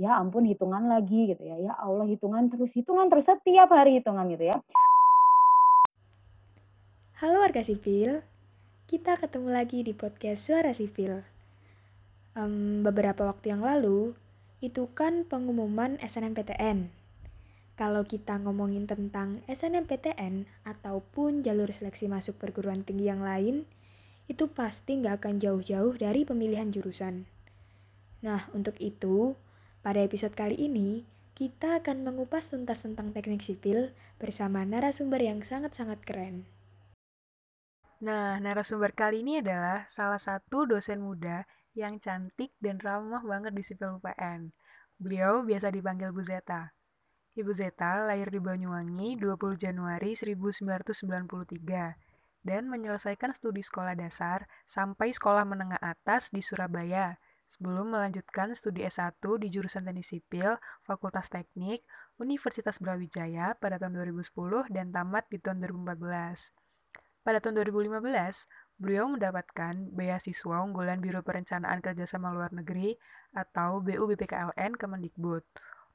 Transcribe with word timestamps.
ya 0.00 0.16
ampun 0.16 0.48
hitungan 0.48 0.88
lagi 0.88 1.36
gitu 1.36 1.44
ya. 1.44 1.60
Ya 1.60 1.72
Allah 1.76 2.08
hitungan 2.08 2.48
terus, 2.48 2.72
hitungan 2.72 3.12
terus 3.12 3.28
setiap 3.28 3.68
hari 3.68 4.00
hitungan 4.00 4.32
gitu 4.32 4.48
ya. 4.48 4.56
Halo 7.20 7.44
warga 7.44 7.60
sipil, 7.60 8.24
kita 8.88 9.20
ketemu 9.20 9.52
lagi 9.52 9.84
di 9.84 9.92
podcast 9.92 10.48
Suara 10.48 10.72
Sipil. 10.72 11.20
Um, 12.32 12.80
beberapa 12.80 13.28
waktu 13.28 13.52
yang 13.52 13.60
lalu, 13.60 14.16
itu 14.64 14.88
kan 14.96 15.28
pengumuman 15.28 16.00
SNMPTN. 16.00 16.88
Kalau 17.76 18.08
kita 18.08 18.40
ngomongin 18.40 18.88
tentang 18.88 19.44
SNMPTN 19.52 20.48
ataupun 20.64 21.44
jalur 21.44 21.68
seleksi 21.68 22.08
masuk 22.08 22.40
perguruan 22.40 22.88
tinggi 22.88 23.12
yang 23.12 23.20
lain, 23.20 23.68
itu 24.32 24.48
pasti 24.48 24.96
nggak 24.96 25.20
akan 25.20 25.36
jauh-jauh 25.44 25.92
dari 26.00 26.24
pemilihan 26.24 26.72
jurusan. 26.72 27.28
Nah, 28.24 28.48
untuk 28.56 28.80
itu, 28.80 29.36
pada 29.80 30.04
episode 30.04 30.36
kali 30.36 30.56
ini, 30.56 31.08
kita 31.32 31.80
akan 31.80 32.04
mengupas 32.04 32.52
tuntas 32.52 32.84
tentang 32.84 33.16
teknik 33.16 33.40
sipil 33.40 33.96
bersama 34.20 34.64
narasumber 34.68 35.24
yang 35.24 35.40
sangat-sangat 35.40 36.04
keren. 36.04 36.44
Nah, 38.00 38.40
narasumber 38.40 38.92
kali 38.92 39.24
ini 39.24 39.40
adalah 39.40 39.84
salah 39.88 40.20
satu 40.20 40.68
dosen 40.68 41.04
muda 41.04 41.44
yang 41.72 42.00
cantik 42.00 42.52
dan 42.60 42.80
ramah 42.80 43.24
banget 43.24 43.52
di 43.56 43.62
sipil 43.64 44.00
UPN. 44.00 44.52
Beliau 45.00 45.48
biasa 45.48 45.72
dipanggil 45.72 46.12
Bu 46.12 46.20
Zeta. 46.20 46.76
Ibu 47.32 47.52
Zeta 47.56 48.04
lahir 48.04 48.28
di 48.28 48.40
Banyuwangi 48.42 49.16
20 49.16 49.56
Januari 49.56 50.12
1993 50.12 52.44
dan 52.44 52.68
menyelesaikan 52.68 53.32
studi 53.36 53.64
sekolah 53.64 53.96
dasar 53.96 54.44
sampai 54.68 55.12
sekolah 55.12 55.44
menengah 55.48 55.80
atas 55.80 56.32
di 56.32 56.44
Surabaya 56.44 57.16
sebelum 57.50 57.90
melanjutkan 57.90 58.54
studi 58.54 58.86
S1 58.86 59.18
di 59.42 59.50
jurusan 59.50 59.82
Teknik 59.82 60.06
Sipil, 60.06 60.54
Fakultas 60.86 61.26
Teknik, 61.26 61.82
Universitas 62.22 62.78
Brawijaya 62.78 63.58
pada 63.58 63.82
tahun 63.82 63.98
2010 64.06 64.70
dan 64.70 64.94
tamat 64.94 65.26
di 65.26 65.42
tahun 65.42 65.58
2014. 65.66 66.54
Pada 67.26 67.42
tahun 67.42 67.66
2015, 67.66 68.46
beliau 68.78 69.10
mendapatkan 69.10 69.74
beasiswa 69.92 70.56
unggulan 70.62 71.02
Biro 71.02 71.20
Perencanaan 71.26 71.82
Kerjasama 71.82 72.30
Luar 72.30 72.54
Negeri 72.54 72.94
atau 73.34 73.82
BU 73.82 74.08
BPKLN 74.14 74.78
Kemendikbud 74.78 75.42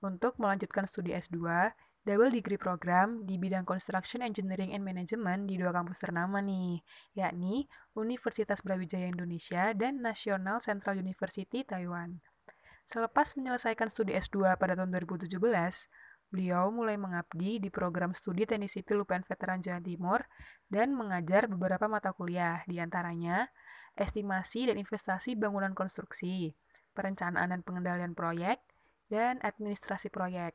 untuk 0.04 0.38
melanjutkan 0.38 0.86
studi 0.86 1.16
S2 1.16 1.72
double 2.06 2.30
degree 2.30 2.62
program 2.62 3.26
di 3.26 3.42
bidang 3.42 3.66
Construction 3.66 4.22
Engineering 4.22 4.78
and 4.78 4.86
Management 4.86 5.50
di 5.50 5.58
dua 5.58 5.74
kampus 5.74 6.06
ternama 6.06 6.38
nih, 6.38 6.86
yakni 7.18 7.66
Universitas 7.98 8.62
Brawijaya 8.62 9.10
Indonesia 9.10 9.74
dan 9.74 10.06
National 10.06 10.62
Central 10.62 11.02
University 11.02 11.66
Taiwan. 11.66 12.22
Selepas 12.86 13.34
menyelesaikan 13.34 13.90
studi 13.90 14.14
S2 14.14 14.54
pada 14.62 14.78
tahun 14.78 14.94
2017, 14.94 15.42
beliau 16.30 16.70
mulai 16.70 16.94
mengabdi 17.02 17.58
di 17.58 17.74
program 17.74 18.14
studi 18.14 18.46
teknik 18.46 18.70
sipil 18.70 19.02
UPN 19.02 19.26
Veteran 19.26 19.66
Jawa 19.66 19.82
Timur 19.82 20.22
dan 20.70 20.94
mengajar 20.94 21.50
beberapa 21.50 21.90
mata 21.90 22.14
kuliah, 22.14 22.62
di 22.70 22.78
antaranya 22.78 23.50
estimasi 23.98 24.70
dan 24.70 24.78
investasi 24.78 25.34
bangunan 25.34 25.74
konstruksi, 25.74 26.54
perencanaan 26.94 27.50
dan 27.50 27.66
pengendalian 27.66 28.14
proyek, 28.14 28.62
dan 29.10 29.42
administrasi 29.42 30.14
proyek. 30.14 30.54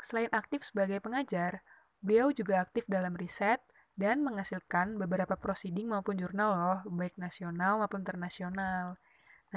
Selain 0.00 0.30
aktif 0.32 0.62
sebagai 0.62 1.00
pengajar, 1.00 1.64
beliau 2.04 2.30
juga 2.30 2.62
aktif 2.62 2.84
dalam 2.86 3.16
riset 3.16 3.58
dan 3.96 4.20
menghasilkan 4.20 5.00
beberapa 5.00 5.34
proceeding 5.40 5.88
maupun 5.88 6.20
jurnal 6.20 6.52
loh, 6.52 6.78
baik 6.92 7.16
nasional 7.16 7.80
maupun 7.80 8.04
internasional. 8.04 9.00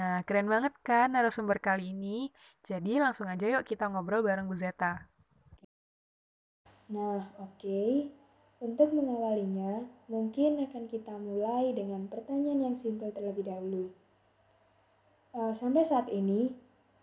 Nah, 0.00 0.24
keren 0.24 0.48
banget 0.48 0.72
kan 0.80 1.12
narasumber 1.12 1.60
kali 1.60 1.92
ini? 1.92 2.32
Jadi 2.64 2.96
langsung 2.96 3.28
aja 3.28 3.44
yuk 3.44 3.68
kita 3.68 3.90
ngobrol 3.92 4.24
bareng 4.24 4.48
Bu 4.48 4.56
Zeta. 4.56 5.10
Nah, 6.88 7.36
oke. 7.36 7.60
Okay. 7.60 7.92
Untuk 8.60 8.92
mengawalinya, 8.92 9.88
mungkin 10.04 10.60
akan 10.60 10.84
kita 10.84 11.16
mulai 11.16 11.72
dengan 11.72 12.04
pertanyaan 12.12 12.60
yang 12.60 12.76
simpel 12.76 13.08
terlebih 13.08 13.48
dahulu. 13.48 13.88
Uh, 15.32 15.56
sampai 15.56 15.80
saat 15.80 16.12
ini, 16.12 16.52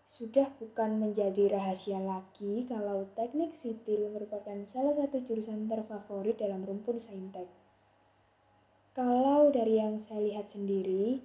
sudah 0.08 0.48
bukan 0.56 1.04
menjadi 1.04 1.52
rahasia 1.52 2.00
lagi 2.00 2.64
kalau 2.64 3.04
teknik 3.12 3.52
sipil 3.52 4.08
merupakan 4.08 4.56
salah 4.64 4.96
satu 4.96 5.20
jurusan 5.20 5.68
terfavorit 5.68 6.40
dalam 6.40 6.64
rumpun 6.64 6.96
saintek. 6.96 7.44
Kalau 8.96 9.52
dari 9.52 9.76
yang 9.76 10.00
saya 10.00 10.24
lihat 10.24 10.48
sendiri, 10.48 11.20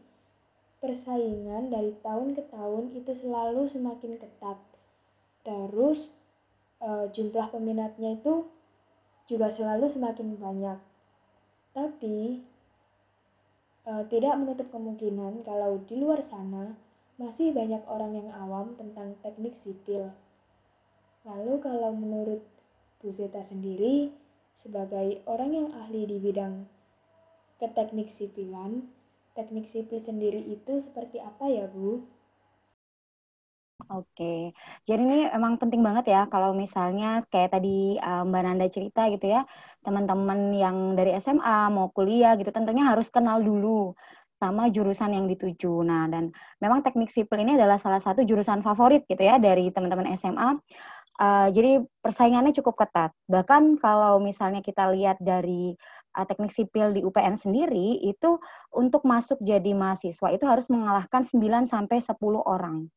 persaingan 0.83 1.71
dari 1.71 1.95
tahun 2.03 2.35
ke 2.35 2.51
tahun 2.51 2.91
itu 2.91 3.15
selalu 3.15 3.71
semakin 3.71 4.19
ketat. 4.19 4.59
Terus 5.47 6.11
e, 6.83 7.07
jumlah 7.07 7.55
peminatnya 7.55 8.19
itu 8.19 8.51
juga 9.31 9.47
selalu 9.47 9.87
semakin 9.87 10.35
banyak. 10.35 10.77
Tapi 11.71 12.43
e, 13.87 13.91
tidak 14.11 14.35
menutup 14.35 14.67
kemungkinan 14.75 15.47
kalau 15.47 15.79
di 15.87 15.95
luar 15.95 16.19
sana 16.19 16.75
masih 17.21 17.53
banyak 17.53 17.85
orang 17.85 18.17
yang 18.17 18.29
awam 18.33 18.73
tentang 18.73 19.13
teknik 19.21 19.53
sipil. 19.61 20.09
Lalu 21.23 21.61
kalau 21.61 21.93
menurut 21.93 22.41
Bu 22.99 23.13
Zeta 23.13 23.45
sendiri, 23.45 24.11
sebagai 24.57 25.21
orang 25.29 25.51
yang 25.53 25.69
ahli 25.77 26.09
di 26.09 26.17
bidang 26.17 26.65
keteknik 27.61 28.09
sipilan, 28.09 28.89
teknik 29.37 29.69
sipil 29.69 30.01
sendiri 30.01 30.41
itu 30.41 30.81
seperti 30.81 31.21
apa 31.21 31.47
ya 31.47 31.69
Bu? 31.69 32.01
Oke, 33.91 34.55
jadi 34.87 35.01
ini 35.03 35.19
emang 35.27 35.59
penting 35.59 35.83
banget 35.83 36.07
ya 36.07 36.23
kalau 36.31 36.55
misalnya 36.55 37.19
kayak 37.27 37.51
tadi 37.51 37.99
uh, 37.99 38.23
Mbak 38.23 38.41
Nanda 38.47 38.67
cerita 38.71 39.11
gitu 39.11 39.27
ya, 39.27 39.43
teman-teman 39.83 40.55
yang 40.55 40.95
dari 40.95 41.11
SMA 41.19 41.67
mau 41.67 41.91
kuliah 41.91 42.39
gitu 42.39 42.47
tentunya 42.55 42.87
harus 42.87 43.11
kenal 43.11 43.43
dulu 43.43 43.91
sama 44.43 44.67
jurusan 44.67 45.15
yang 45.15 45.25
dituju. 45.31 45.87
Nah, 45.87 46.11
dan 46.11 46.35
memang 46.59 46.83
teknik 46.83 47.15
sipil 47.15 47.39
ini 47.39 47.55
adalah 47.55 47.79
salah 47.79 48.03
satu 48.03 48.27
jurusan 48.27 48.59
favorit 48.59 49.07
gitu 49.07 49.23
ya 49.23 49.39
dari 49.39 49.71
teman-teman 49.71 50.11
SMA. 50.19 50.59
Uh, 51.21 51.47
jadi 51.55 51.79
persaingannya 52.03 52.51
cukup 52.59 52.83
ketat. 52.83 53.15
Bahkan 53.31 53.79
kalau 53.79 54.19
misalnya 54.19 54.59
kita 54.59 54.91
lihat 54.91 55.21
dari 55.23 55.71
uh, 56.19 56.25
teknik 56.27 56.51
sipil 56.51 56.91
di 56.91 57.05
UPN 57.05 57.39
sendiri 57.39 58.03
itu 58.03 58.41
untuk 58.75 59.07
masuk 59.07 59.39
jadi 59.39 59.71
mahasiswa 59.71 60.33
itu 60.33 60.43
harus 60.43 60.67
mengalahkan 60.67 61.23
9 61.23 61.71
sampai 61.71 62.03
10 62.03 62.17
orang. 62.43 62.89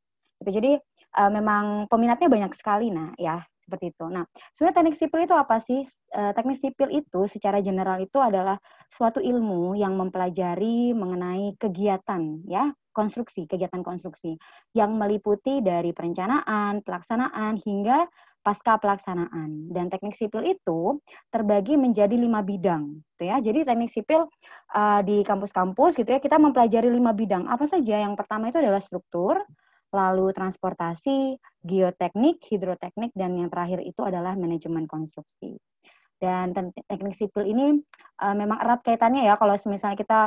Gitu. 0.42 0.50
Jadi 0.50 0.72
uh, 1.20 1.30
memang 1.30 1.86
peminatnya 1.86 2.28
banyak 2.28 2.52
sekali 2.56 2.92
nah 2.92 3.12
ya 3.16 3.40
seperti 3.66 3.90
itu. 3.90 4.06
Nah, 4.06 4.22
sebenarnya 4.54 4.76
teknik 4.78 4.96
sipil 4.96 5.20
itu 5.26 5.34
apa 5.34 5.58
sih? 5.58 5.82
E, 6.14 6.20
teknik 6.38 6.62
sipil 6.62 6.88
itu 6.94 7.20
secara 7.26 7.58
general 7.58 7.98
itu 7.98 8.22
adalah 8.22 8.54
suatu 8.94 9.18
ilmu 9.18 9.74
yang 9.74 9.98
mempelajari 9.98 10.94
mengenai 10.94 11.58
kegiatan 11.58 12.46
ya, 12.46 12.70
konstruksi, 12.94 13.50
kegiatan 13.50 13.82
konstruksi 13.82 14.38
yang 14.72 14.94
meliputi 14.94 15.58
dari 15.58 15.90
perencanaan, 15.90 16.86
pelaksanaan 16.86 17.58
hingga 17.58 18.06
pasca 18.46 18.78
pelaksanaan. 18.78 19.74
Dan 19.74 19.90
teknik 19.90 20.14
sipil 20.14 20.46
itu 20.46 21.02
terbagi 21.34 21.74
menjadi 21.74 22.14
lima 22.14 22.46
bidang, 22.46 23.02
gitu 23.18 23.22
ya. 23.26 23.42
Jadi 23.42 23.66
teknik 23.66 23.90
sipil 23.90 24.30
uh, 24.70 25.00
di 25.02 25.26
kampus-kampus 25.26 25.98
gitu 25.98 26.06
ya 26.14 26.22
kita 26.22 26.38
mempelajari 26.38 26.86
lima 26.86 27.10
bidang. 27.10 27.50
Apa 27.50 27.66
saja? 27.66 27.98
Yang 27.98 28.14
pertama 28.14 28.54
itu 28.54 28.62
adalah 28.62 28.78
struktur, 28.78 29.42
lalu 29.96 30.36
transportasi, 30.36 31.40
geoteknik, 31.64 32.44
hidroteknik, 32.44 33.16
dan 33.16 33.32
yang 33.40 33.48
terakhir 33.48 33.80
itu 33.80 34.04
adalah 34.04 34.36
manajemen 34.36 34.84
konstruksi. 34.84 35.56
Dan 36.20 36.52
teknik 36.88 37.16
sipil 37.16 37.48
ini 37.48 37.80
uh, 38.20 38.36
memang 38.36 38.60
erat 38.60 38.80
kaitannya 38.84 39.24
ya 39.24 39.36
kalau 39.36 39.56
misalnya 39.68 39.96
kita 39.96 40.20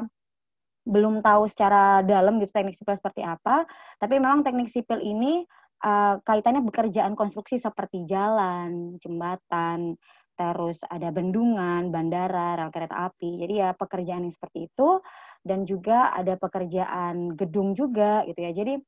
belum 0.90 1.22
tahu 1.22 1.46
secara 1.50 2.02
dalam 2.02 2.42
gitu 2.42 2.50
teknik 2.50 2.78
sipil 2.78 2.98
seperti 2.98 3.22
apa, 3.22 3.66
tapi 4.02 4.18
memang 4.18 4.42
teknik 4.42 4.74
sipil 4.74 4.98
ini 5.02 5.46
uh, 5.86 6.18
kaitannya 6.26 6.66
bekerjaan 6.66 7.14
konstruksi 7.14 7.62
seperti 7.62 8.06
jalan, 8.10 8.98
jembatan, 9.02 9.98
terus 10.40 10.80
ada 10.88 11.12
bendungan, 11.12 11.92
bandara, 11.92 12.56
rel 12.56 12.72
kereta 12.72 13.12
api. 13.12 13.44
Jadi 13.44 13.54
ya 13.60 13.76
pekerjaan 13.76 14.24
yang 14.24 14.34
seperti 14.34 14.72
itu 14.72 15.04
dan 15.44 15.68
juga 15.68 16.16
ada 16.16 16.40
pekerjaan 16.40 17.36
gedung 17.36 17.76
juga 17.76 18.24
gitu 18.24 18.40
ya. 18.40 18.52
Jadi 18.56 18.80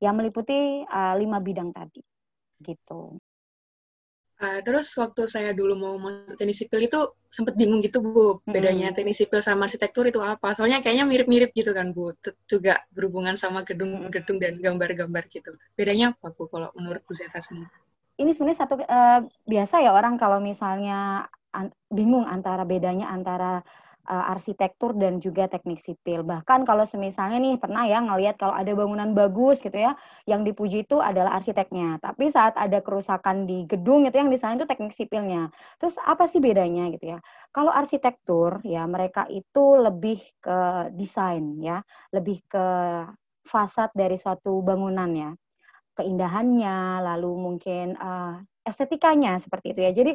yang 0.00 0.16
meliputi 0.16 0.82
uh, 0.88 1.14
lima 1.14 1.38
bidang 1.38 1.70
tadi 1.70 2.00
gitu. 2.60 3.20
Uh, 4.40 4.64
terus 4.64 4.88
waktu 4.96 5.28
saya 5.28 5.52
dulu 5.52 5.76
mau 5.76 5.94
masuk 6.00 6.40
teknik 6.40 6.56
sipil 6.56 6.80
itu 6.88 7.00
sempat 7.28 7.60
bingung 7.60 7.84
gitu 7.84 8.00
Bu, 8.00 8.40
bedanya 8.48 8.88
hmm. 8.88 8.96
teknik 8.96 9.12
sipil 9.12 9.44
sama 9.44 9.68
arsitektur 9.68 10.08
itu 10.08 10.16
apa? 10.24 10.56
Soalnya 10.56 10.80
kayaknya 10.80 11.04
mirip-mirip 11.04 11.52
gitu 11.52 11.76
kan 11.76 11.92
Bu, 11.92 12.16
juga 12.48 12.80
berhubungan 12.88 13.36
sama 13.36 13.68
gedung-gedung 13.68 14.40
dan 14.40 14.56
gambar-gambar 14.56 15.28
gitu. 15.28 15.52
Bedanya 15.76 16.16
apa 16.16 16.32
Bu 16.32 16.48
kalau 16.48 16.72
menurut 16.72 17.04
Bu 17.04 17.12
Zeta 17.12 17.36
sendiri? 17.36 17.68
Ini 18.16 18.32
sebenarnya 18.32 18.60
satu 18.64 18.74
uh, 18.80 19.20
biasa 19.44 19.84
ya 19.84 19.92
orang 19.92 20.16
kalau 20.16 20.40
misalnya 20.40 21.28
an 21.52 21.68
bingung 21.92 22.24
antara 22.24 22.64
bedanya 22.64 23.12
antara 23.12 23.60
uh, 24.10 24.34
arsitektur 24.34 24.90
dan 24.98 25.22
juga 25.22 25.46
teknik 25.46 25.78
sipil. 25.78 26.26
Bahkan 26.26 26.66
kalau 26.66 26.82
semisalnya 26.82 27.38
nih 27.38 27.54
pernah 27.62 27.86
ya 27.86 28.02
ngelihat 28.02 28.34
kalau 28.42 28.52
ada 28.58 28.74
bangunan 28.74 29.14
bagus 29.14 29.62
gitu 29.62 29.78
ya, 29.78 29.94
yang 30.26 30.42
dipuji 30.42 30.82
itu 30.82 30.98
adalah 30.98 31.38
arsiteknya. 31.38 32.02
Tapi 32.02 32.34
saat 32.34 32.58
ada 32.58 32.82
kerusakan 32.82 33.46
di 33.46 33.64
gedung 33.70 34.04
itu 34.10 34.18
yang 34.18 34.28
disalahin 34.28 34.58
itu 34.58 34.66
teknik 34.66 34.92
sipilnya. 34.98 35.54
Terus 35.78 35.94
apa 36.02 36.26
sih 36.26 36.42
bedanya 36.42 36.90
gitu 36.90 37.14
ya? 37.14 37.18
Kalau 37.54 37.70
arsitektur 37.70 38.58
ya 38.66 38.82
mereka 38.90 39.30
itu 39.30 39.78
lebih 39.78 40.18
ke 40.42 40.90
desain 40.98 41.62
ya, 41.62 41.78
lebih 42.10 42.42
ke 42.50 42.66
fasad 43.46 43.94
dari 43.94 44.18
suatu 44.18 44.58
bangunan 44.66 45.10
ya. 45.14 45.30
Keindahannya, 45.94 47.04
lalu 47.06 47.30
mungkin 47.36 47.94
uh, 47.98 48.40
estetikanya 48.64 49.38
seperti 49.42 49.74
itu 49.76 49.80
ya. 49.84 49.92
Jadi 49.92 50.12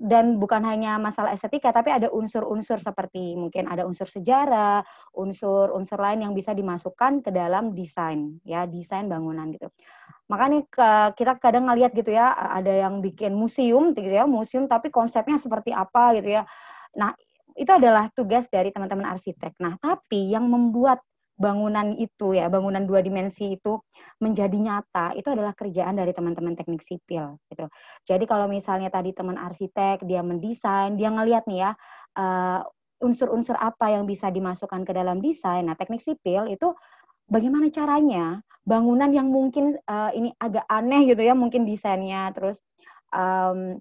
dan 0.00 0.40
bukan 0.40 0.64
hanya 0.64 0.96
masalah 0.96 1.36
estetika 1.36 1.76
tapi 1.76 1.92
ada 1.92 2.08
unsur-unsur 2.08 2.80
seperti 2.80 3.36
mungkin 3.36 3.68
ada 3.68 3.84
unsur 3.84 4.08
sejarah, 4.08 4.80
unsur-unsur 5.12 6.00
lain 6.00 6.24
yang 6.24 6.32
bisa 6.32 6.56
dimasukkan 6.56 7.20
ke 7.20 7.28
dalam 7.28 7.76
desain 7.76 8.40
ya, 8.48 8.64
desain 8.64 9.12
bangunan 9.12 9.52
gitu. 9.52 9.68
Makanya 10.32 10.64
ke, 10.72 10.88
kita 11.20 11.36
kadang 11.36 11.68
ngelihat 11.68 11.92
gitu 11.92 12.16
ya, 12.16 12.32
ada 12.32 12.72
yang 12.72 13.04
bikin 13.04 13.36
museum 13.36 13.92
gitu 13.92 14.08
ya, 14.08 14.24
museum 14.24 14.64
tapi 14.64 14.88
konsepnya 14.88 15.36
seperti 15.36 15.76
apa 15.76 16.16
gitu 16.16 16.40
ya. 16.40 16.48
Nah, 16.96 17.12
itu 17.52 17.68
adalah 17.68 18.08
tugas 18.16 18.48
dari 18.48 18.72
teman-teman 18.72 19.04
arsitek. 19.04 19.60
Nah, 19.60 19.76
tapi 19.76 20.32
yang 20.32 20.48
membuat 20.48 21.04
bangunan 21.40 21.96
itu 21.96 22.36
ya, 22.36 22.52
bangunan 22.52 22.84
dua 22.84 23.00
dimensi 23.00 23.56
itu 23.56 23.80
menjadi 24.20 24.52
nyata, 24.52 25.16
itu 25.16 25.32
adalah 25.32 25.56
kerjaan 25.56 25.96
dari 25.96 26.12
teman-teman 26.12 26.52
teknik 26.52 26.84
sipil 26.84 27.40
gitu. 27.48 27.64
Jadi 28.04 28.28
kalau 28.28 28.44
misalnya 28.44 28.92
tadi 28.92 29.16
teman 29.16 29.40
arsitek 29.40 30.04
dia 30.04 30.20
mendesain, 30.20 31.00
dia 31.00 31.08
ngelihat 31.08 31.48
nih 31.48 31.64
ya 31.64 31.70
uh, 32.20 32.60
unsur-unsur 33.00 33.56
apa 33.56 33.88
yang 33.88 34.04
bisa 34.04 34.28
dimasukkan 34.28 34.84
ke 34.84 34.92
dalam 34.92 35.24
desain. 35.24 35.64
Nah, 35.64 35.80
teknik 35.80 36.04
sipil 36.04 36.52
itu 36.52 36.76
bagaimana 37.24 37.72
caranya 37.72 38.44
bangunan 38.60 39.08
yang 39.08 39.32
mungkin 39.32 39.80
uh, 39.88 40.12
ini 40.12 40.36
agak 40.36 40.68
aneh 40.68 41.08
gitu 41.08 41.24
ya, 41.24 41.32
mungkin 41.32 41.64
desainnya 41.64 42.28
terus 42.36 42.60
um, 43.16 43.80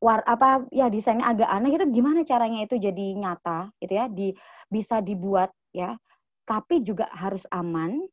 war 0.00 0.24
apa 0.24 0.64
ya 0.72 0.88
desainnya 0.88 1.28
agak 1.28 1.52
aneh 1.52 1.76
itu 1.76 1.84
gimana 1.92 2.24
caranya 2.24 2.64
itu 2.64 2.80
jadi 2.80 3.06
nyata 3.12 3.68
gitu 3.84 3.92
ya, 3.92 4.08
di 4.08 4.32
bisa 4.72 5.04
dibuat 5.04 5.52
ya 5.76 6.00
tapi 6.46 6.80
juga 6.86 7.10
harus 7.12 7.44
aman. 7.50 8.06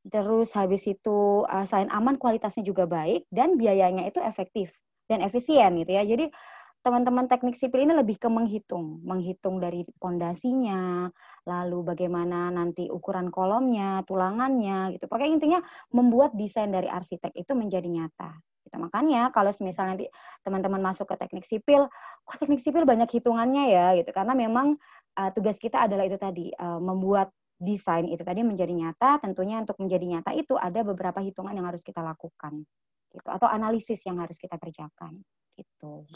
Terus 0.00 0.56
habis 0.56 0.88
itu 0.88 1.44
uh, 1.44 1.66
selain 1.68 1.92
aman 1.92 2.16
kualitasnya 2.16 2.64
juga 2.64 2.88
baik 2.88 3.28
dan 3.28 3.60
biayanya 3.60 4.08
itu 4.08 4.16
efektif 4.24 4.72
dan 5.12 5.20
efisien 5.20 5.76
gitu 5.76 5.92
ya. 5.92 6.06
Jadi 6.08 6.32
teman-teman 6.80 7.28
teknik 7.28 7.60
sipil 7.60 7.84
ini 7.84 7.92
lebih 7.92 8.16
ke 8.16 8.24
menghitung, 8.32 9.04
menghitung 9.04 9.60
dari 9.60 9.84
pondasinya, 10.00 11.12
lalu 11.44 11.84
bagaimana 11.84 12.48
nanti 12.48 12.88
ukuran 12.88 13.28
kolomnya, 13.28 14.00
tulangannya 14.08 14.96
gitu. 14.96 15.04
Pokoknya 15.04 15.36
intinya 15.36 15.60
membuat 15.92 16.32
desain 16.32 16.72
dari 16.72 16.88
arsitek 16.88 17.36
itu 17.36 17.52
menjadi 17.52 17.84
nyata. 17.84 18.32
Gitu. 18.64 18.76
Makanya 18.80 19.28
kalau 19.36 19.52
misalnya 19.60 20.00
nanti 20.00 20.06
teman-teman 20.40 20.80
masuk 20.80 21.04
ke 21.12 21.20
teknik 21.20 21.44
sipil, 21.44 21.84
kok 22.24 22.36
teknik 22.40 22.64
sipil 22.64 22.88
banyak 22.88 23.12
hitungannya 23.12 23.64
ya 23.68 23.86
gitu. 24.00 24.16
Karena 24.16 24.32
memang 24.32 24.80
uh, 25.20 25.30
tugas 25.36 25.60
kita 25.60 25.84
adalah 25.84 26.08
itu 26.08 26.16
tadi 26.16 26.48
uh, 26.56 26.80
membuat 26.80 27.28
desain 27.60 28.08
itu 28.08 28.24
tadi 28.24 28.40
menjadi 28.40 28.72
nyata, 28.72 29.20
tentunya 29.20 29.60
untuk 29.60 29.76
menjadi 29.76 30.16
nyata 30.16 30.32
itu 30.32 30.56
ada 30.56 30.80
beberapa 30.80 31.20
hitungan 31.20 31.52
yang 31.52 31.68
harus 31.68 31.84
kita 31.84 32.00
lakukan, 32.00 32.64
gitu, 33.12 33.28
atau 33.28 33.44
analisis 33.44 34.00
yang 34.08 34.16
harus 34.16 34.40
kita 34.40 34.56
kerjakan, 34.56 35.20
gitu. 35.60 36.08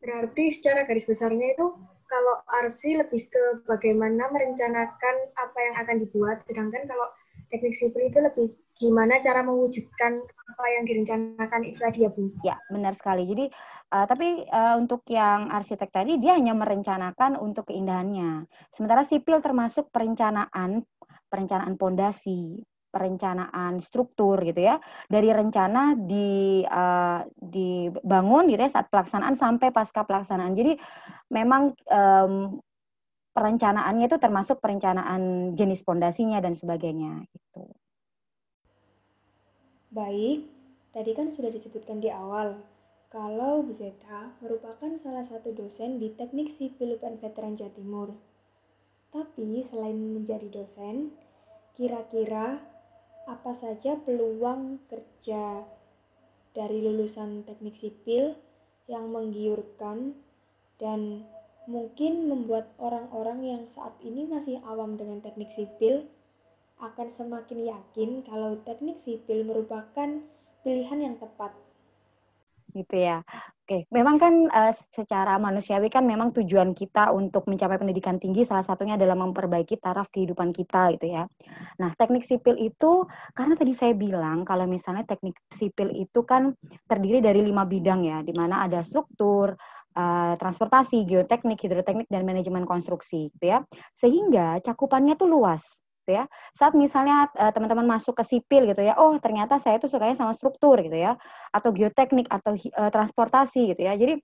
Berarti 0.00 0.44
secara 0.56 0.88
garis 0.88 1.04
besarnya 1.04 1.52
itu 1.52 1.66
kalau 2.06 2.34
RC 2.64 2.96
lebih 2.96 3.28
ke 3.28 3.44
bagaimana 3.68 4.32
merencanakan 4.32 5.16
apa 5.36 5.58
yang 5.60 5.74
akan 5.84 5.96
dibuat, 6.00 6.40
sedangkan 6.48 6.88
kalau 6.88 7.12
teknik 7.52 7.76
sipil 7.76 8.08
itu 8.08 8.18
lebih 8.24 8.56
gimana 8.76 9.20
cara 9.20 9.40
mewujudkan 9.44 10.20
apa 10.22 10.64
yang 10.78 10.84
direncanakan 10.88 11.60
itu 11.64 11.78
tadi 11.80 11.98
ya 12.04 12.10
Bu? 12.12 12.32
Ya, 12.44 12.56
benar 12.72 12.96
sekali. 12.96 13.28
Jadi, 13.28 13.44
uh, 13.92 14.06
tapi 14.06 14.46
uh, 14.48 14.74
untuk 14.78 15.06
yang 15.10 15.50
arsitek 15.50 15.90
tadi, 15.90 16.18
dia 16.18 16.34
hanya 16.34 16.54
merencanakan 16.54 17.38
untuk 17.38 17.70
keindahannya. 17.70 18.46
Sementara 18.74 19.06
sipil 19.06 19.38
termasuk 19.42 19.90
perencanaan, 19.90 20.82
perencanaan 21.30 21.74
pondasi, 21.78 22.62
perencanaan 22.90 23.84
struktur 23.84 24.40
gitu 24.40 24.60
ya. 24.64 24.80
Dari 25.06 25.28
rencana 25.28 25.92
di 25.92 26.64
uh, 26.64 27.20
dibangun 27.36 28.48
gitu 28.48 28.60
ya 28.64 28.72
saat 28.72 28.88
pelaksanaan 28.88 29.36
sampai 29.36 29.68
pasca 29.68 30.02
pelaksanaan. 30.08 30.56
Jadi 30.56 30.72
memang 31.28 31.76
um, 31.92 32.56
perencanaannya 33.36 34.08
itu 34.08 34.16
termasuk 34.16 34.64
perencanaan 34.64 35.52
jenis 35.52 35.84
pondasinya 35.84 36.40
dan 36.40 36.56
sebagainya 36.56 37.20
gitu. 37.28 37.68
Baik, 39.92 40.48
tadi 40.96 41.10
kan 41.12 41.28
sudah 41.28 41.52
disebutkan 41.52 42.00
di 42.00 42.08
awal 42.08 42.56
kalau 43.16 43.64
Bu 43.64 43.72
Zeta 43.72 44.36
merupakan 44.44 44.92
salah 45.00 45.24
satu 45.24 45.56
dosen 45.56 45.96
di 45.96 46.12
Teknik 46.12 46.52
Sipil 46.52 47.00
UPN 47.00 47.16
Veteran 47.16 47.56
Jawa 47.56 47.72
Timur. 47.72 48.12
Tapi 49.08 49.64
selain 49.64 49.96
menjadi 49.96 50.52
dosen, 50.52 51.16
kira-kira 51.72 52.60
apa 53.24 53.56
saja 53.56 53.96
peluang 53.96 54.84
kerja 54.92 55.64
dari 56.52 56.84
lulusan 56.84 57.48
teknik 57.48 57.72
sipil 57.72 58.36
yang 58.84 59.08
menggiurkan 59.08 60.12
dan 60.76 61.24
mungkin 61.64 62.28
membuat 62.28 62.68
orang-orang 62.76 63.40
yang 63.48 63.62
saat 63.64 63.96
ini 64.04 64.28
masih 64.28 64.60
awam 64.68 65.00
dengan 65.00 65.24
teknik 65.24 65.48
sipil 65.56 66.04
akan 66.84 67.08
semakin 67.08 67.64
yakin 67.64 68.20
kalau 68.28 68.60
teknik 68.60 69.00
sipil 69.00 69.40
merupakan 69.40 70.20
pilihan 70.60 71.00
yang 71.00 71.16
tepat. 71.16 71.65
Gitu 72.76 72.96
ya. 73.00 73.24
Oke, 73.66 73.82
memang 73.90 74.14
kan 74.14 74.46
uh, 74.46 74.70
secara 74.94 75.42
manusiawi 75.42 75.90
kan 75.90 76.06
memang 76.06 76.30
tujuan 76.30 76.70
kita 76.70 77.10
untuk 77.10 77.50
mencapai 77.50 77.82
pendidikan 77.82 78.14
tinggi 78.14 78.46
salah 78.46 78.62
satunya 78.62 78.94
adalah 78.94 79.18
memperbaiki 79.18 79.82
taraf 79.82 80.06
kehidupan 80.14 80.54
kita 80.54 80.94
gitu 80.94 81.10
ya. 81.10 81.26
Nah, 81.82 81.90
teknik 81.98 82.22
sipil 82.22 82.54
itu 82.62 83.02
karena 83.34 83.58
tadi 83.58 83.74
saya 83.74 83.90
bilang 83.98 84.46
kalau 84.46 84.70
misalnya 84.70 85.02
teknik 85.02 85.34
sipil 85.58 85.90
itu 85.98 86.22
kan 86.22 86.54
terdiri 86.86 87.18
dari 87.18 87.42
lima 87.42 87.66
bidang 87.66 88.06
ya, 88.06 88.22
di 88.22 88.30
mana 88.30 88.62
ada 88.70 88.86
struktur, 88.86 89.58
uh, 89.98 90.38
transportasi, 90.38 91.02
geoteknik, 91.02 91.58
hidroteknik 91.58 92.06
dan 92.06 92.22
manajemen 92.22 92.62
konstruksi 92.70 93.34
gitu 93.34 93.50
ya. 93.50 93.66
Sehingga 93.98 94.62
cakupannya 94.62 95.18
tuh 95.18 95.26
luas 95.26 95.66
gitu 96.06 96.22
ya. 96.22 96.30
Saat 96.54 96.78
misalnya 96.78 97.26
uh, 97.34 97.50
teman-teman 97.50 97.98
masuk 97.98 98.14
ke 98.14 98.22
sipil 98.22 98.70
gitu 98.70 98.86
ya, 98.86 98.94
oh 98.94 99.18
ternyata 99.18 99.58
saya 99.58 99.82
tuh 99.82 99.90
sukanya 99.90 100.14
sama 100.14 100.30
struktur 100.38 100.78
gitu 100.78 100.94
ya, 100.94 101.18
atau 101.50 101.74
geoteknik 101.74 102.30
atau 102.30 102.54
uh, 102.54 102.90
transportasi 102.94 103.74
gitu 103.74 103.82
ya. 103.82 103.98
Jadi 103.98 104.22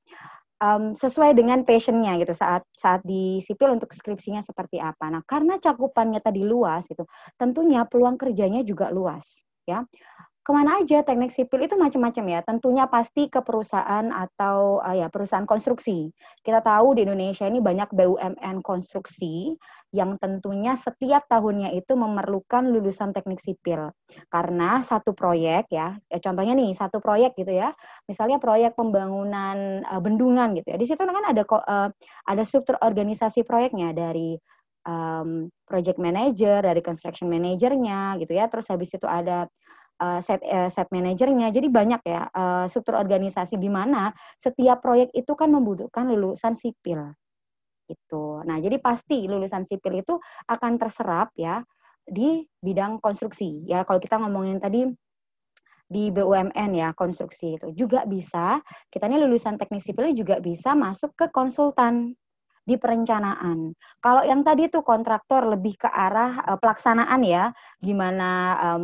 um, 0.63 0.95
sesuai 0.95 1.35
dengan 1.35 1.67
passionnya 1.67 2.15
gitu 2.23 2.39
saat 2.39 2.63
saat 2.71 3.03
di 3.03 3.43
sipil 3.43 3.75
untuk 3.75 3.91
skripsinya 3.91 4.47
seperti 4.47 4.79
apa. 4.79 5.11
Nah 5.11 5.27
karena 5.27 5.59
cakupannya 5.59 6.23
tadi 6.23 6.47
luas 6.47 6.87
gitu, 6.87 7.03
tentunya 7.35 7.83
peluang 7.91 8.15
kerjanya 8.15 8.63
juga 8.63 8.95
luas 8.95 9.43
ya 9.67 9.83
ke 10.43 10.51
mana 10.51 10.83
aja 10.83 11.07
teknik 11.07 11.31
sipil 11.31 11.63
itu 11.63 11.79
macam-macam 11.79 12.25
ya. 12.27 12.41
Tentunya 12.43 12.85
pasti 12.91 13.31
ke 13.31 13.39
perusahaan 13.47 14.11
atau 14.11 14.83
uh, 14.83 14.95
ya 14.99 15.07
perusahaan 15.07 15.47
konstruksi. 15.47 16.11
Kita 16.43 16.59
tahu 16.59 16.99
di 16.99 17.07
Indonesia 17.07 17.47
ini 17.47 17.63
banyak 17.63 17.95
BUMN 17.95 18.59
konstruksi 18.67 19.55
yang 19.93 20.17
tentunya 20.17 20.73
setiap 20.81 21.29
tahunnya 21.29 21.77
itu 21.77 21.93
memerlukan 21.93 22.65
lulusan 22.65 23.13
teknik 23.13 23.45
sipil. 23.45 23.93
Karena 24.33 24.81
satu 24.89 25.13
proyek 25.13 25.69
ya, 25.69 26.01
ya 26.09 26.19
contohnya 26.19 26.57
nih 26.57 26.73
satu 26.73 26.99
proyek 26.99 27.37
gitu 27.37 27.53
ya. 27.53 27.69
Misalnya 28.09 28.41
proyek 28.41 28.73
pembangunan 28.73 29.85
uh, 29.85 30.01
bendungan 30.01 30.57
gitu 30.57 30.73
ya. 30.73 30.77
Di 30.81 30.89
situ 30.89 30.97
kan 30.97 31.25
ada 31.29 31.45
uh, 31.45 31.93
ada 32.25 32.43
struktur 32.49 32.81
organisasi 32.81 33.45
proyeknya 33.45 33.93
dari 33.93 34.41
um, 34.89 35.53
project 35.69 36.01
manager, 36.01 36.65
dari 36.65 36.81
construction 36.81 37.29
manajernya 37.29 38.17
gitu 38.25 38.33
ya. 38.33 38.49
Terus 38.49 38.73
habis 38.73 38.97
itu 38.97 39.05
ada 39.05 39.45
uh, 40.01 40.25
set 40.25 40.41
set 40.73 40.89
manajernya. 40.89 41.53
Jadi 41.53 41.69
banyak 41.69 42.01
ya 42.09 42.33
struktur 42.73 42.97
organisasi 42.97 43.61
di 43.61 43.69
mana 43.69 44.09
setiap 44.41 44.81
proyek 44.81 45.13
itu 45.13 45.37
kan 45.37 45.53
membutuhkan 45.53 46.09
lulusan 46.09 46.57
sipil. 46.57 47.13
Gitu. 47.93 48.41
Nah, 48.49 48.57
jadi 48.57 48.81
pasti 48.81 49.29
lulusan 49.29 49.69
sipil 49.69 50.01
itu 50.01 50.17
akan 50.49 50.81
terserap 50.81 51.37
ya 51.37 51.61
di 52.09 52.43
bidang 52.65 52.99
konstruksi. 52.99 53.69
Ya, 53.69 53.85
kalau 53.85 54.01
kita 54.01 54.17
ngomongin 54.17 54.59
tadi 54.59 54.89
di 55.93 56.09
BUMN 56.09 56.73
ya 56.73 56.97
konstruksi 56.97 57.61
itu 57.61 57.69
juga 57.77 58.09
bisa 58.09 58.65
kita 58.89 59.13
ini 59.13 59.21
lulusan 59.21 59.61
teknik 59.61 59.85
sipil 59.85 60.17
juga 60.17 60.41
bisa 60.41 60.73
masuk 60.73 61.13
ke 61.13 61.29
konsultan 61.29 62.17
di 62.65 62.81
perencanaan. 62.81 63.77
Kalau 64.01 64.23
yang 64.25 64.41
tadi 64.47 64.73
itu 64.73 64.81
kontraktor 64.81 65.45
lebih 65.45 65.77
ke 65.77 65.89
arah 65.91 66.41
uh, 66.47 66.57
pelaksanaan 66.57 67.21
ya, 67.27 67.51
gimana 67.83 68.31
um, 68.73 68.83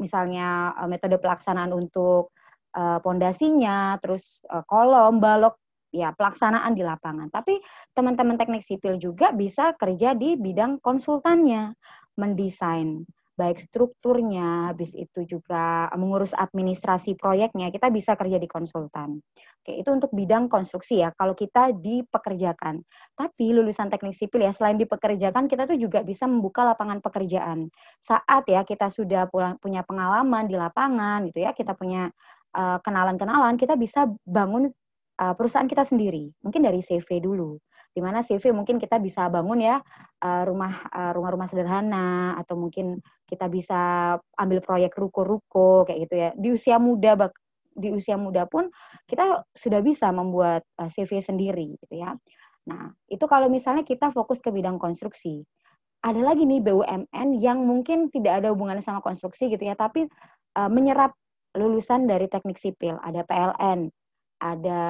misalnya 0.00 0.72
uh, 0.78 0.88
metode 0.88 1.20
pelaksanaan 1.20 1.76
untuk 1.76 2.32
pondasinya, 2.76 3.96
uh, 3.96 4.00
terus 4.04 4.44
uh, 4.52 4.60
kolom, 4.68 5.16
balok 5.16 5.56
ya 5.90 6.14
pelaksanaan 6.14 6.72
di 6.74 6.82
lapangan. 6.82 7.28
Tapi 7.30 7.58
teman-teman 7.92 8.38
teknik 8.38 8.62
sipil 8.62 8.98
juga 8.98 9.30
bisa 9.34 9.74
kerja 9.74 10.12
di 10.12 10.34
bidang 10.38 10.78
konsultannya, 10.82 11.74
mendesain 12.16 13.06
baik 13.36 13.60
strukturnya, 13.68 14.72
habis 14.72 14.96
itu 14.96 15.28
juga 15.28 15.92
mengurus 15.92 16.32
administrasi 16.32 17.20
proyeknya, 17.20 17.68
kita 17.68 17.92
bisa 17.92 18.16
kerja 18.16 18.40
di 18.40 18.48
konsultan. 18.48 19.20
Oke, 19.60 19.76
itu 19.76 19.92
untuk 19.92 20.10
bidang 20.16 20.48
konstruksi 20.48 21.04
ya, 21.04 21.12
kalau 21.12 21.36
kita 21.36 21.76
dipekerjakan. 21.76 22.80
Tapi 23.12 23.44
lulusan 23.52 23.92
teknik 23.92 24.16
sipil 24.16 24.48
ya, 24.48 24.56
selain 24.56 24.80
dipekerjakan, 24.80 25.52
kita 25.52 25.68
tuh 25.68 25.76
juga 25.76 26.00
bisa 26.00 26.24
membuka 26.24 26.64
lapangan 26.64 27.04
pekerjaan. 27.04 27.68
Saat 28.00 28.48
ya 28.48 28.64
kita 28.64 28.88
sudah 28.88 29.28
punya 29.60 29.84
pengalaman 29.84 30.48
di 30.48 30.56
lapangan 30.56 31.28
gitu 31.28 31.44
ya, 31.44 31.52
kita 31.52 31.76
punya 31.76 32.08
eh, 32.56 32.78
kenalan-kenalan, 32.80 33.60
kita 33.60 33.76
bisa 33.76 34.08
bangun 34.24 34.72
uh, 35.20 35.34
perusahaan 35.34 35.68
kita 35.68 35.88
sendiri. 35.88 36.30
Mungkin 36.44 36.64
dari 36.64 36.80
CV 36.84 37.20
dulu 37.20 37.56
di 37.96 38.04
mana 38.04 38.20
CV 38.20 38.52
mungkin 38.52 38.76
kita 38.76 39.00
bisa 39.00 39.32
bangun 39.32 39.56
ya 39.56 39.80
rumah 40.20 40.84
uh, 40.92 41.16
rumah-rumah 41.16 41.48
sederhana 41.48 42.36
atau 42.36 42.52
mungkin 42.52 43.00
kita 43.24 43.48
bisa 43.48 44.12
ambil 44.36 44.60
proyek 44.60 44.92
ruko-ruko 45.00 45.88
kayak 45.88 46.04
gitu 46.04 46.14
ya. 46.20 46.30
Di 46.36 46.48
usia 46.52 46.76
muda 46.76 47.32
di 47.76 47.88
usia 47.92 48.20
muda 48.20 48.44
pun 48.44 48.68
kita 49.08 49.44
sudah 49.56 49.80
bisa 49.80 50.12
membuat 50.12 50.64
CV 50.92 51.24
sendiri 51.24 51.76
gitu 51.80 52.04
ya. 52.04 52.12
Nah 52.68 52.92
itu 53.08 53.24
kalau 53.24 53.48
misalnya 53.48 53.84
kita 53.84 54.12
fokus 54.12 54.44
ke 54.44 54.52
bidang 54.52 54.76
konstruksi. 54.76 55.40
Ada 56.04 56.20
lagi 56.20 56.44
nih 56.44 56.60
BUMN 56.60 57.40
yang 57.40 57.64
mungkin 57.64 58.12
tidak 58.12 58.44
ada 58.44 58.52
hubungannya 58.52 58.84
sama 58.84 59.00
konstruksi 59.00 59.48
gitu 59.48 59.64
ya 59.64 59.74
tapi 59.74 60.06
menyerap 60.68 61.16
lulusan 61.56 62.04
dari 62.04 62.28
teknik 62.28 62.60
sipil. 62.60 63.00
Ada 63.00 63.24
PLN 63.24 63.88
ada 64.40 64.84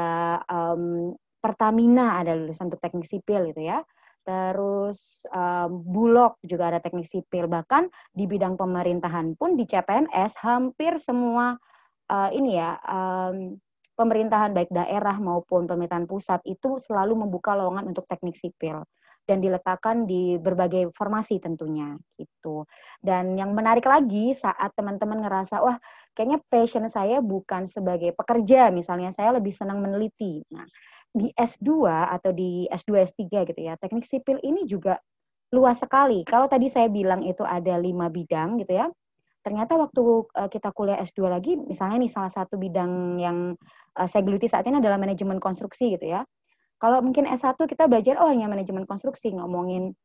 um, 0.50 1.14
Pertamina 1.40 2.18
ada 2.18 2.34
lulusan 2.34 2.66
untuk 2.72 2.82
teknik 2.82 3.06
sipil 3.06 3.54
gitu 3.54 3.62
ya. 3.62 3.78
Terus 4.26 5.22
um, 5.30 5.78
Bulog 5.86 6.42
juga 6.42 6.74
ada 6.74 6.82
teknik 6.82 7.06
sipil. 7.06 7.46
Bahkan 7.46 7.86
di 8.10 8.26
bidang 8.26 8.58
pemerintahan 8.58 9.38
pun 9.38 9.54
di 9.54 9.62
CPNS 9.62 10.42
hampir 10.42 10.98
semua 10.98 11.54
uh, 12.10 12.30
ini 12.34 12.58
ya 12.58 12.74
um, 12.82 13.54
pemerintahan 13.94 14.50
baik 14.52 14.74
daerah 14.74 15.16
maupun 15.22 15.70
pemerintahan 15.70 16.10
pusat 16.10 16.42
itu 16.44 16.82
selalu 16.82 17.26
membuka 17.26 17.54
lowongan 17.54 17.94
untuk 17.94 18.04
teknik 18.10 18.34
sipil 18.34 18.82
dan 19.26 19.42
diletakkan 19.42 20.06
di 20.06 20.38
berbagai 20.38 20.94
formasi 20.94 21.42
tentunya 21.42 21.98
gitu. 22.14 22.62
Dan 23.02 23.34
yang 23.34 23.54
menarik 23.54 23.82
lagi 23.82 24.34
saat 24.38 24.70
teman-teman 24.78 25.22
ngerasa 25.22 25.62
wah 25.62 25.78
kayaknya 26.16 26.40
passion 26.48 26.88
saya 26.88 27.20
bukan 27.20 27.68
sebagai 27.68 28.16
pekerja 28.16 28.72
misalnya 28.72 29.12
saya 29.12 29.36
lebih 29.36 29.52
senang 29.52 29.84
meneliti. 29.84 30.40
Nah, 30.56 30.64
di 31.12 31.28
S2 31.36 31.84
atau 31.88 32.32
di 32.32 32.64
S2 32.72 33.04
S3 33.12 33.44
gitu 33.52 33.60
ya, 33.60 33.76
teknik 33.76 34.08
sipil 34.08 34.40
ini 34.40 34.64
juga 34.64 34.96
luas 35.52 35.76
sekali. 35.76 36.24
Kalau 36.24 36.48
tadi 36.48 36.72
saya 36.72 36.88
bilang 36.88 37.20
itu 37.22 37.44
ada 37.44 37.76
lima 37.76 38.08
bidang 38.08 38.60
gitu 38.64 38.72
ya, 38.76 38.88
ternyata 39.44 39.78
waktu 39.78 40.02
uh, 40.26 40.48
kita 40.50 40.72
kuliah 40.72 40.98
S2 41.04 41.20
lagi, 41.28 41.52
misalnya 41.54 42.02
nih 42.02 42.12
salah 42.12 42.32
satu 42.32 42.58
bidang 42.58 43.20
yang 43.20 43.54
uh, 43.94 44.08
saya 44.08 44.24
geluti 44.24 44.48
saat 44.50 44.66
ini 44.66 44.80
adalah 44.80 44.98
manajemen 44.98 45.38
konstruksi 45.38 45.94
gitu 45.94 46.16
ya. 46.16 46.24
Kalau 46.76 47.00
mungkin 47.00 47.24
S1 47.24 47.56
kita 47.56 47.88
belajar, 47.88 48.20
oh 48.20 48.28
hanya 48.28 48.52
manajemen 48.52 48.84
konstruksi, 48.84 49.32
ngomongin 49.32 49.96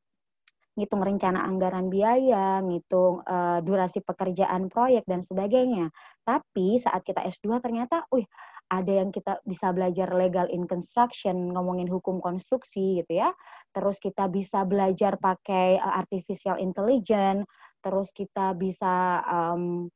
ngitung 0.76 1.04
rencana 1.04 1.44
anggaran 1.44 1.92
biaya, 1.92 2.64
ngitung 2.64 3.22
uh, 3.28 3.60
durasi 3.60 4.00
pekerjaan 4.00 4.72
proyek 4.72 5.04
dan 5.04 5.22
sebagainya. 5.28 5.92
Tapi 6.24 6.80
saat 6.80 7.04
kita 7.04 7.28
S2 7.28 7.60
ternyata, 7.60 8.08
wih, 8.08 8.24
ada 8.72 9.04
yang 9.04 9.12
kita 9.12 9.44
bisa 9.44 9.76
belajar 9.76 10.16
legal 10.16 10.48
in 10.48 10.64
construction, 10.64 11.52
ngomongin 11.52 11.92
hukum 11.92 12.24
konstruksi 12.24 13.04
gitu 13.04 13.20
ya. 13.20 13.36
Terus 13.76 14.00
kita 14.00 14.32
bisa 14.32 14.64
belajar 14.64 15.20
pakai 15.20 15.76
uh, 15.76 16.00
artificial 16.00 16.56
intelligence, 16.56 17.44
terus 17.84 18.16
kita 18.16 18.56
bisa 18.56 19.20
um, 19.28 19.92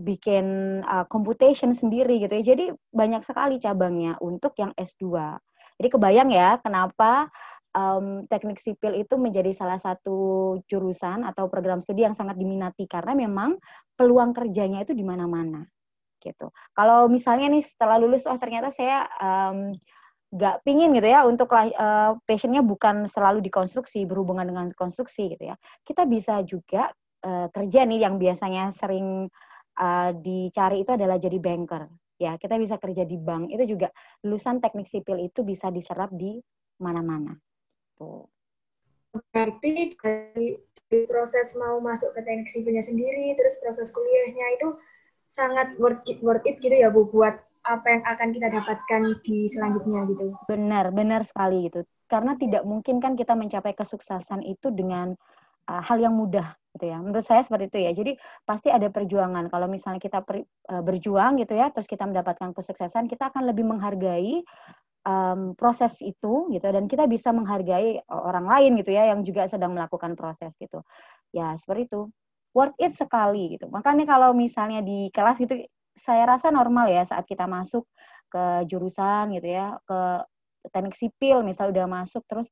bikin 0.00 0.80
uh, 0.82 1.06
computation 1.06 1.76
sendiri 1.76 2.18
gitu 2.18 2.32
ya. 2.32 2.44
Jadi 2.56 2.64
banyak 2.90 3.22
sekali 3.22 3.62
cabangnya 3.62 4.18
untuk 4.18 4.56
yang 4.58 4.74
S2. 4.74 5.14
Jadi 5.80 5.88
kebayang 5.88 6.28
ya 6.28 6.60
kenapa 6.60 7.32
um, 7.74 8.26
teknik 8.26 8.58
sipil 8.62 8.96
itu 8.98 9.14
menjadi 9.14 9.54
salah 9.54 9.78
satu 9.78 10.58
jurusan 10.66 11.22
atau 11.26 11.46
program 11.46 11.82
studi 11.82 12.06
yang 12.06 12.16
sangat 12.18 12.38
diminati 12.38 12.86
karena 12.90 13.14
memang 13.14 13.58
peluang 13.94 14.34
kerjanya 14.34 14.82
itu 14.82 14.94
di 14.94 15.04
mana-mana 15.06 15.66
gitu. 16.20 16.52
Kalau 16.76 17.08
misalnya 17.08 17.48
nih 17.48 17.64
setelah 17.64 17.96
lulus, 17.96 18.28
oh 18.28 18.36
ternyata 18.36 18.70
saya 18.76 19.08
um, 19.18 19.72
gak 20.30 20.62
pingin 20.62 20.94
gitu 20.94 21.08
ya 21.08 21.26
untuk 21.26 21.50
uh, 21.50 22.14
passionnya 22.22 22.62
bukan 22.62 23.08
selalu 23.10 23.42
di 23.42 23.50
konstruksi 23.50 24.04
berhubungan 24.04 24.46
dengan 24.46 24.66
konstruksi 24.76 25.32
gitu 25.32 25.50
ya. 25.50 25.56
Kita 25.82 26.04
bisa 26.04 26.44
juga 26.44 26.92
uh, 27.24 27.48
kerja 27.50 27.88
nih 27.88 28.04
yang 28.04 28.20
biasanya 28.20 28.70
sering 28.76 29.26
uh, 29.80 30.10
dicari 30.14 30.84
itu 30.84 30.92
adalah 30.94 31.16
jadi 31.16 31.40
banker. 31.40 31.88
Ya, 32.20 32.36
kita 32.36 32.60
bisa 32.60 32.76
kerja 32.76 33.08
di 33.08 33.16
bank. 33.16 33.48
Itu 33.48 33.64
juga 33.64 33.88
lulusan 34.20 34.60
teknik 34.60 34.92
sipil 34.92 35.24
itu 35.24 35.40
bisa 35.40 35.72
diserap 35.72 36.12
di 36.12 36.36
mana-mana. 36.76 37.32
Tuh. 38.00 38.24
Berarti 39.12 39.92
dari, 40.00 40.56
dari 40.88 41.04
proses 41.04 41.52
mau 41.60 41.76
masuk 41.84 42.16
ke 42.16 42.24
teknik 42.24 42.48
sipilnya 42.48 42.80
sendiri, 42.80 43.36
terus 43.36 43.60
proses 43.60 43.92
kuliahnya 43.92 44.56
itu 44.56 44.68
sangat 45.28 45.76
worth 45.76 46.02
it, 46.08 46.18
worth 46.24 46.42
it 46.48 46.56
gitu 46.64 46.72
ya 46.72 46.88
Bu 46.88 47.06
buat 47.12 47.36
apa 47.60 47.86
yang 47.92 48.02
akan 48.08 48.28
kita 48.32 48.48
dapatkan 48.48 49.02
di 49.20 49.44
selanjutnya 49.46 50.08
gitu. 50.08 50.32
Benar, 50.48 50.96
benar 50.96 51.28
sekali 51.28 51.68
gitu. 51.68 51.84
Karena 52.08 52.34
tidak 52.40 52.64
mungkin 52.64 52.98
kan 52.98 53.14
kita 53.14 53.36
mencapai 53.36 53.76
kesuksesan 53.76 54.42
itu 54.48 54.72
dengan 54.72 55.12
uh, 55.68 55.82
hal 55.84 56.00
yang 56.00 56.16
mudah 56.16 56.56
gitu 56.74 56.90
ya. 56.90 56.98
Menurut 56.98 57.26
saya 57.28 57.44
seperti 57.44 57.68
itu 57.68 57.78
ya. 57.84 57.92
Jadi 57.92 58.12
pasti 58.48 58.72
ada 58.72 58.88
perjuangan. 58.88 59.52
Kalau 59.52 59.68
misalnya 59.68 60.00
kita 60.00 60.24
per, 60.24 60.42
uh, 60.72 60.82
berjuang 60.82 61.38
gitu 61.38 61.54
ya, 61.54 61.68
terus 61.70 61.86
kita 61.86 62.08
mendapatkan 62.08 62.50
kesuksesan, 62.56 63.06
kita 63.06 63.30
akan 63.30 63.44
lebih 63.50 63.68
menghargai 63.68 64.40
um, 65.06 65.56
proses 65.56 65.96
itu 66.04 66.48
gitu 66.52 66.66
dan 66.66 66.84
kita 66.90 67.08
bisa 67.08 67.32
menghargai 67.32 68.00
orang 68.08 68.46
lain 68.46 68.70
gitu 68.80 68.92
ya 68.92 69.12
yang 69.12 69.24
juga 69.24 69.48
sedang 69.48 69.72
melakukan 69.76 70.14
proses 70.18 70.52
gitu. 70.60 70.84
Ya, 71.30 71.54
seperti 71.60 71.86
itu 71.88 72.10
worth 72.54 72.74
it 72.82 72.98
sekali 72.98 73.56
gitu. 73.56 73.70
Makanya 73.70 74.04
kalau 74.08 74.34
misalnya 74.34 74.82
di 74.82 75.08
kelas 75.14 75.38
gitu 75.38 75.54
saya 76.00 76.26
rasa 76.26 76.50
normal 76.50 76.90
ya 76.90 77.04
saat 77.06 77.24
kita 77.28 77.44
masuk 77.46 77.86
ke 78.30 78.66
jurusan 78.70 79.34
gitu 79.36 79.48
ya, 79.50 79.78
ke 79.86 80.00
teknik 80.74 80.96
sipil 80.98 81.42
misal 81.46 81.72
udah 81.72 81.86
masuk 81.88 82.22
terus 82.28 82.48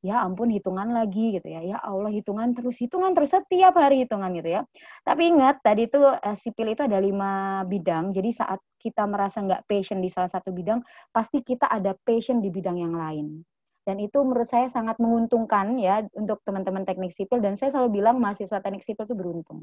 ya 0.00 0.24
ampun 0.24 0.48
hitungan 0.48 0.94
lagi 0.94 1.36
gitu 1.36 1.48
ya. 1.50 1.60
Ya 1.64 1.78
Allah 1.82 2.10
hitungan 2.14 2.56
terus 2.56 2.78
hitungan 2.80 3.12
terus 3.12 3.34
setiap 3.34 3.74
hari 3.76 4.06
hitungan 4.06 4.32
gitu 4.38 4.60
ya. 4.60 4.62
Tapi 5.04 5.28
ingat 5.34 5.60
tadi 5.60 5.90
itu 5.90 6.00
eh, 6.00 6.36
sipil 6.40 6.72
itu 6.72 6.82
ada 6.86 6.98
lima 7.02 7.62
bidang. 7.66 8.14
Jadi 8.14 8.30
saat 8.32 8.60
kita 8.80 9.04
merasa 9.04 9.44
nggak 9.44 9.68
passion 9.68 10.00
di 10.00 10.08
salah 10.08 10.32
satu 10.32 10.48
bidang, 10.50 10.80
pasti 11.12 11.44
kita 11.44 11.68
ada 11.68 11.92
passion 11.92 12.40
di 12.40 12.48
bidang 12.48 12.80
yang 12.80 12.96
lain. 12.96 13.44
Dan 13.84 14.00
itu 14.00 14.20
menurut 14.24 14.48
saya 14.48 14.72
sangat 14.72 14.96
menguntungkan 14.96 15.76
ya 15.76 16.04
untuk 16.16 16.40
teman-teman 16.44 16.88
teknik 16.88 17.12
sipil 17.16 17.40
dan 17.44 17.60
saya 17.60 17.72
selalu 17.76 18.00
bilang 18.00 18.16
mahasiswa 18.16 18.60
teknik 18.60 18.84
sipil 18.84 19.04
itu 19.04 19.16
beruntung. 19.16 19.60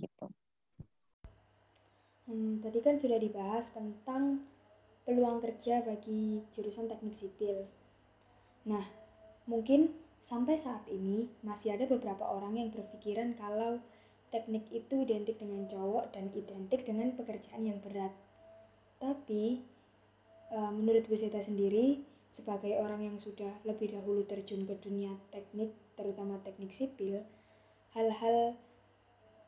Gitu. 0.00 0.26
Hmm, 2.28 2.60
tadi 2.60 2.78
kan 2.84 3.00
sudah 3.00 3.16
dibahas 3.16 3.72
tentang 3.72 4.44
peluang 5.08 5.40
kerja 5.40 5.80
bagi 5.80 6.44
jurusan 6.52 6.84
teknik 6.84 7.16
sipil. 7.16 7.64
Nah, 8.68 8.84
mungkin 9.48 9.96
sampai 10.20 10.60
saat 10.60 10.84
ini 10.92 11.32
masih 11.40 11.72
ada 11.72 11.88
beberapa 11.88 12.28
orang 12.28 12.60
yang 12.60 12.68
berpikiran 12.68 13.32
kalau 13.40 13.80
teknik 14.28 14.68
itu 14.70 15.04
identik 15.04 15.40
dengan 15.40 15.64
cowok 15.64 16.12
dan 16.12 16.28
identik 16.36 16.84
dengan 16.84 17.12
pekerjaan 17.16 17.64
yang 17.64 17.78
berat. 17.80 18.12
Tapi, 18.98 19.64
eh, 20.52 20.70
menurut 20.74 21.06
Bu 21.06 21.14
Zeta 21.16 21.40
sendiri, 21.40 22.02
sebagai 22.28 22.76
orang 22.76 23.08
yang 23.08 23.16
sudah 23.16 23.50
lebih 23.64 23.96
dahulu 23.96 24.24
terjun 24.28 24.68
ke 24.68 24.76
dunia 24.84 25.16
teknik, 25.32 25.72
terutama 25.96 26.36
teknik 26.44 26.76
sipil, 26.76 27.24
hal-hal 27.96 28.54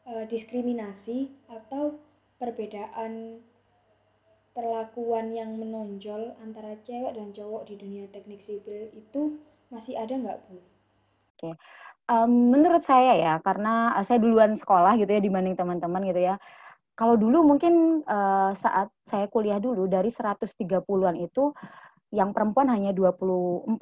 e, 0.09 0.13
diskriminasi 0.27 1.29
atau 1.53 2.01
perbedaan 2.41 3.45
perlakuan 4.57 5.31
yang 5.37 5.61
menonjol 5.61 6.35
antara 6.41 6.75
cewek 6.83 7.15
dan 7.15 7.31
cowok 7.31 7.69
di 7.69 7.77
dunia 7.77 8.09
teknik 8.11 8.41
sipil 8.41 8.91
itu 8.97 9.39
masih 9.69 10.01
ada 10.01 10.17
nggak 10.17 10.41
Bu? 10.49 10.59
Oke, 11.39 11.51
um, 12.11 12.51
menurut 12.51 12.83
saya 12.83 13.15
ya 13.15 13.35
karena 13.41 13.95
saya 14.03 14.19
duluan 14.19 14.59
sekolah 14.59 14.99
gitu 14.99 15.11
ya 15.15 15.23
dibanding 15.23 15.55
teman-teman 15.55 16.03
gitu 16.11 16.21
ya. 16.21 16.37
Kalau 16.99 17.17
dulu 17.17 17.47
mungkin 17.47 18.05
uh, 18.05 18.53
saat 18.61 18.93
saya 19.09 19.25
kuliah 19.31 19.57
dulu 19.57 19.89
dari 19.89 20.13
130-an 20.13 21.17
itu 21.17 21.55
yang 22.13 22.35
perempuan 22.35 22.69
hanya 22.69 22.93
24. 22.93 23.73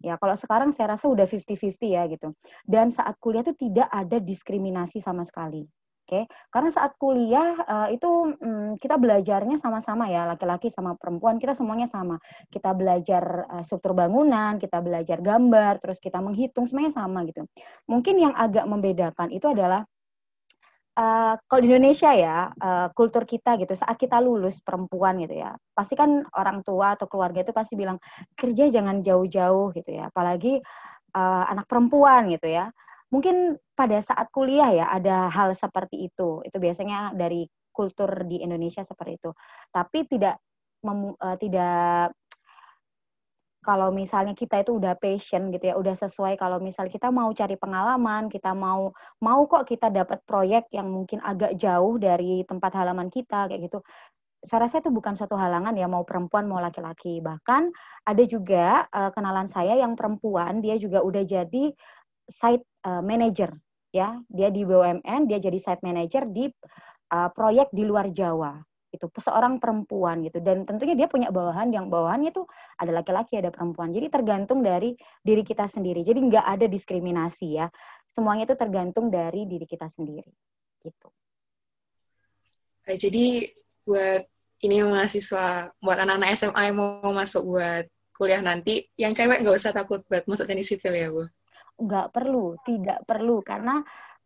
Ya, 0.00 0.16
kalau 0.16 0.32
sekarang 0.38 0.70
saya 0.72 0.96
rasa 0.96 1.10
udah 1.10 1.26
50-50 1.26 1.76
ya 1.82 2.06
gitu. 2.06 2.30
Dan 2.62 2.94
saat 2.94 3.18
kuliah 3.18 3.42
itu 3.42 3.56
tidak 3.58 3.90
ada 3.90 4.22
diskriminasi 4.22 5.02
sama 5.02 5.26
sekali. 5.26 5.66
Oke, 6.10 6.26
karena 6.50 6.74
saat 6.74 6.98
kuliah 6.98 7.54
uh, 7.70 7.86
itu 7.86 8.34
um, 8.42 8.74
kita 8.82 8.98
belajarnya 8.98 9.62
sama-sama 9.62 10.10
ya, 10.10 10.26
laki-laki 10.26 10.66
sama 10.74 10.98
perempuan 10.98 11.38
kita 11.38 11.54
semuanya 11.54 11.86
sama. 11.86 12.18
Kita 12.50 12.74
belajar 12.74 13.46
uh, 13.46 13.62
struktur 13.62 13.94
bangunan, 13.94 14.58
kita 14.58 14.82
belajar 14.82 15.22
gambar, 15.22 15.78
terus 15.78 16.02
kita 16.02 16.18
menghitung 16.18 16.66
semuanya 16.66 16.98
sama 16.98 17.22
gitu. 17.30 17.46
Mungkin 17.86 18.18
yang 18.18 18.34
agak 18.34 18.66
membedakan 18.66 19.30
itu 19.30 19.54
adalah 19.54 19.86
uh, 20.98 21.38
kalau 21.46 21.60
di 21.62 21.70
Indonesia 21.78 22.10
ya 22.10 22.50
uh, 22.58 22.90
kultur 22.90 23.22
kita 23.22 23.54
gitu 23.62 23.78
saat 23.78 23.94
kita 23.94 24.18
lulus 24.18 24.58
perempuan 24.58 25.14
gitu 25.22 25.38
ya 25.38 25.54
pasti 25.78 25.94
kan 25.94 26.26
orang 26.34 26.66
tua 26.66 26.98
atau 26.98 27.06
keluarga 27.06 27.46
itu 27.46 27.54
pasti 27.54 27.78
bilang 27.78 28.02
kerja 28.34 28.66
jangan 28.66 29.06
jauh-jauh 29.06 29.70
gitu 29.78 29.94
ya 29.94 30.10
apalagi 30.10 30.58
uh, 31.14 31.44
anak 31.46 31.70
perempuan 31.70 32.34
gitu 32.34 32.50
ya 32.50 32.74
mungkin 33.10 33.58
pada 33.74 34.00
saat 34.06 34.30
kuliah 34.30 34.70
ya 34.70 34.86
ada 34.90 35.28
hal 35.28 35.54
seperti 35.58 36.10
itu. 36.10 36.42
Itu 36.46 36.56
biasanya 36.62 37.12
dari 37.14 37.46
kultur 37.70 38.26
di 38.26 38.42
Indonesia 38.42 38.82
seperti 38.86 39.18
itu. 39.18 39.30
Tapi 39.70 39.98
tidak 40.06 40.38
mem, 40.82 41.14
uh, 41.14 41.36
tidak 41.38 42.14
kalau 43.60 43.92
misalnya 43.92 44.32
kita 44.32 44.64
itu 44.64 44.80
udah 44.80 44.96
passion 44.96 45.52
gitu 45.52 45.68
ya, 45.68 45.74
udah 45.76 45.92
sesuai 45.92 46.40
kalau 46.40 46.56
misal 46.64 46.88
kita 46.88 47.12
mau 47.12 47.28
cari 47.36 47.60
pengalaman, 47.60 48.32
kita 48.32 48.56
mau 48.56 48.96
mau 49.20 49.40
kok 49.44 49.68
kita 49.68 49.92
dapat 49.92 50.24
proyek 50.24 50.72
yang 50.72 50.88
mungkin 50.88 51.20
agak 51.20 51.60
jauh 51.60 52.00
dari 52.00 52.40
tempat 52.48 52.72
halaman 52.72 53.12
kita 53.12 53.52
kayak 53.52 53.68
gitu. 53.68 53.84
Saya 54.48 54.64
rasa 54.64 54.80
itu 54.80 54.88
bukan 54.88 55.20
suatu 55.20 55.36
halangan 55.36 55.76
ya 55.76 55.84
mau 55.84 56.00
perempuan 56.08 56.48
mau 56.48 56.56
laki-laki. 56.64 57.20
Bahkan 57.20 57.62
ada 58.08 58.22
juga 58.24 58.88
uh, 58.88 59.12
kenalan 59.12 59.52
saya 59.52 59.76
yang 59.76 59.92
perempuan, 59.92 60.64
dia 60.64 60.80
juga 60.80 61.04
udah 61.04 61.20
jadi 61.28 61.76
site 62.30 62.64
uh, 62.86 63.02
manager 63.04 63.52
ya. 63.94 64.18
Dia 64.30 64.48
di 64.48 64.62
BUMN 64.64 65.28
dia 65.28 65.38
jadi 65.42 65.58
site 65.58 65.82
manager 65.84 66.26
di 66.30 66.48
uh, 67.12 67.28
proyek 67.34 67.70
di 67.74 67.84
luar 67.84 68.10
Jawa 68.14 68.58
itu 68.90 69.06
seorang 69.22 69.62
perempuan 69.62 70.26
gitu. 70.26 70.42
Dan 70.42 70.66
tentunya 70.66 70.98
dia 70.98 71.06
punya 71.06 71.30
bawahan 71.30 71.70
yang 71.70 71.86
bawahannya 71.86 72.34
itu 72.34 72.42
ada 72.78 72.90
laki-laki 72.90 73.38
ada 73.38 73.54
perempuan. 73.54 73.94
Jadi 73.94 74.10
tergantung 74.10 74.66
dari 74.66 74.98
diri 75.22 75.46
kita 75.46 75.70
sendiri. 75.70 76.02
Jadi 76.02 76.18
nggak 76.26 76.46
ada 76.46 76.66
diskriminasi 76.66 77.58
ya. 77.62 77.70
Semuanya 78.10 78.50
itu 78.50 78.58
tergantung 78.58 79.06
dari 79.06 79.46
diri 79.46 79.66
kita 79.66 79.86
sendiri 79.94 80.30
gitu. 80.82 81.08
Jadi 82.90 83.46
buat 83.86 84.26
ini 84.60 84.82
mahasiswa 84.84 85.72
buat 85.80 85.98
anak-anak 86.02 86.36
SMA 86.36 86.62
yang 86.68 86.76
mau 86.76 87.12
masuk 87.14 87.46
buat 87.46 87.84
kuliah 88.12 88.44
nanti 88.44 88.84
yang 89.00 89.16
cewek 89.16 89.40
nggak 89.40 89.56
usah 89.56 89.72
takut 89.72 90.04
buat 90.04 90.28
masuk 90.28 90.44
teknik 90.44 90.68
sipil 90.68 90.92
ya 90.92 91.08
bu 91.08 91.24
nggak 91.80 92.12
perlu, 92.12 92.60
tidak 92.62 93.02
perlu 93.08 93.40
karena 93.40 93.80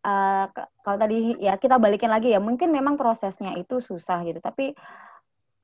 uh, 0.04 0.46
kalau 0.84 0.99
tadi 1.00 1.38
ya 1.40 1.56
kita 1.56 1.80
balikin 1.80 2.11
lagi 2.12 2.34
ya 2.34 2.40
mungkin 2.42 2.75
memang 2.75 2.99
prosesnya 3.00 3.56
itu 3.56 3.80
susah 3.80 4.26
gitu 4.26 4.38
tapi 4.42 4.76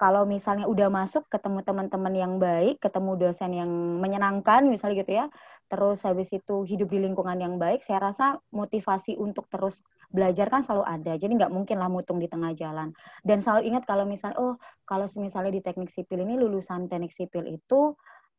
kalau 0.00 0.24
misalnya 0.24 0.64
udah 0.64 0.88
masuk 0.88 1.28
ketemu 1.28 1.60
teman-teman 1.60 2.14
yang 2.16 2.40
baik, 2.40 2.80
ketemu 2.80 3.20
dosen 3.20 3.52
yang 3.52 3.68
menyenangkan 4.00 4.64
misalnya 4.64 5.04
gitu 5.04 5.12
ya, 5.12 5.26
terus 5.68 6.00
habis 6.08 6.32
itu 6.32 6.64
hidup 6.64 6.88
di 6.88 7.04
lingkungan 7.04 7.36
yang 7.36 7.60
baik, 7.60 7.84
saya 7.84 8.08
rasa 8.08 8.40
motivasi 8.48 9.20
untuk 9.20 9.44
terus 9.52 9.84
belajar 10.08 10.48
kan 10.48 10.64
selalu 10.64 10.88
ada. 10.88 11.12
Jadi 11.20 11.36
nggak 11.36 11.52
mungkin 11.52 11.76
lah 11.76 11.92
mutung 11.92 12.16
di 12.16 12.32
tengah 12.32 12.56
jalan. 12.56 12.96
Dan 13.20 13.44
selalu 13.44 13.68
ingat 13.68 13.84
kalau 13.84 14.08
misalnya, 14.08 14.40
oh 14.40 14.56
kalau 14.88 15.04
misalnya 15.20 15.52
di 15.52 15.60
teknik 15.60 15.92
sipil 15.92 16.24
ini 16.24 16.40
lulusan 16.40 16.88
teknik 16.88 17.12
sipil 17.12 17.44
itu 17.44 17.92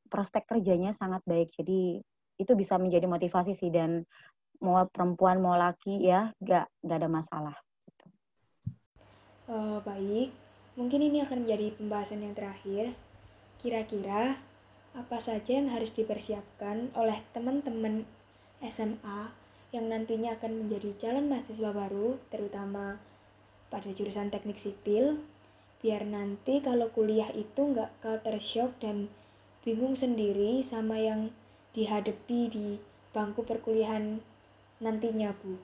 prospek 0.09 0.49
kerjanya 0.49 0.97
sangat 0.97 1.21
baik. 1.29 1.53
Jadi 1.61 2.01
itu 2.41 2.57
bisa 2.57 2.81
menjadi 2.81 3.05
motivasi 3.05 3.53
sih 3.61 3.69
dan 3.69 4.03
mau 4.61 4.85
perempuan 4.89 5.41
mau 5.41 5.57
laki 5.57 6.01
ya 6.05 6.33
gak 6.41 6.69
gak 6.81 6.97
ada 7.01 7.09
masalah. 7.09 7.55
Uh, 9.49 9.81
baik, 9.83 10.31
mungkin 10.79 11.01
ini 11.01 11.21
akan 11.25 11.43
menjadi 11.43 11.75
pembahasan 11.75 12.23
yang 12.23 12.37
terakhir. 12.37 12.93
Kira-kira 13.61 14.39
apa 14.91 15.17
saja 15.23 15.55
yang 15.55 15.71
harus 15.71 15.91
dipersiapkan 15.95 16.91
oleh 16.95 17.19
teman-teman 17.31 18.03
SMA 18.63 19.31
yang 19.71 19.87
nantinya 19.87 20.35
akan 20.35 20.65
menjadi 20.65 20.91
calon 20.99 21.31
mahasiswa 21.31 21.71
baru, 21.71 22.19
terutama 22.27 22.99
pada 23.71 23.87
jurusan 23.87 24.27
teknik 24.27 24.59
sipil, 24.59 25.23
biar 25.79 26.03
nanti 26.03 26.59
kalau 26.59 26.91
kuliah 26.91 27.31
itu 27.31 27.71
nggak 27.71 28.03
culture 28.03 28.39
shock 28.43 28.71
dan 28.83 29.07
bingung 29.63 29.95
sendiri 29.95 30.59
sama 30.61 30.99
yang 30.99 31.31
dihadapi 31.71 32.39
di 32.51 32.67
bangku 33.15 33.43
perkuliahan 33.43 34.19
nantinya, 34.83 35.31
Bu? 35.39 35.55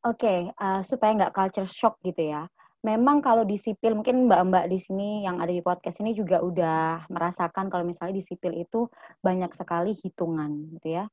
Oke, 0.00 0.24
okay, 0.24 0.38
uh, 0.56 0.80
eh, 0.80 0.82
supaya 0.84 1.12
nggak 1.12 1.34
culture 1.36 1.68
shock 1.68 2.00
gitu 2.00 2.32
ya. 2.32 2.48
Memang 2.80 3.20
kalau 3.20 3.44
di 3.44 3.60
sipil, 3.60 3.92
mungkin 3.92 4.24
mbak-mbak 4.24 4.72
di 4.72 4.80
sini 4.80 5.28
yang 5.28 5.36
ada 5.36 5.52
di 5.52 5.60
podcast 5.60 6.00
ini 6.00 6.16
juga 6.16 6.40
udah 6.40 7.04
merasakan 7.12 7.68
kalau 7.68 7.84
misalnya 7.84 8.16
di 8.16 8.24
sipil 8.24 8.56
itu 8.56 8.88
banyak 9.20 9.52
sekali 9.52 9.92
hitungan 10.00 10.72
gitu 10.76 10.96
ya. 10.96 11.04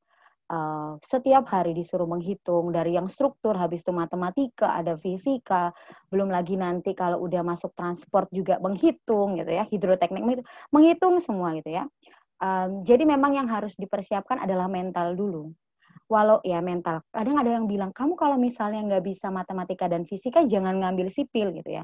Uh, 0.47 0.95
setiap 1.03 1.43
hari 1.51 1.75
disuruh 1.75 2.07
menghitung 2.07 2.71
dari 2.71 2.95
yang 2.95 3.11
struktur, 3.11 3.59
habis 3.59 3.83
itu 3.83 3.91
matematika, 3.91 4.79
ada 4.79 4.95
fisika, 4.95 5.75
belum 6.07 6.31
lagi 6.31 6.55
nanti 6.55 6.95
kalau 6.95 7.19
udah 7.19 7.43
masuk 7.43 7.75
transport 7.75 8.31
juga 8.31 8.55
menghitung 8.63 9.35
gitu 9.35 9.51
ya, 9.51 9.67
hidroteknik 9.67 10.47
menghitung 10.71 11.19
semua 11.19 11.51
gitu 11.59 11.75
ya. 11.75 11.83
Um, 12.37 12.85
jadi 12.85 13.01
memang 13.01 13.33
yang 13.33 13.49
harus 13.49 13.73
dipersiapkan 13.77 14.37
adalah 14.37 14.69
mental 14.69 15.17
dulu. 15.17 15.49
Walau 16.07 16.39
ya 16.45 16.63
mental. 16.63 17.03
Kadang 17.11 17.35
ada 17.41 17.51
yang 17.57 17.65
bilang 17.67 17.91
kamu 17.91 18.15
kalau 18.15 18.37
misalnya 18.39 18.79
nggak 18.85 19.03
bisa 19.03 19.27
matematika 19.27 19.89
dan 19.91 20.07
fisika 20.07 20.45
jangan 20.47 20.79
ngambil 20.79 21.11
sipil 21.11 21.51
gitu 21.51 21.81
ya. 21.81 21.83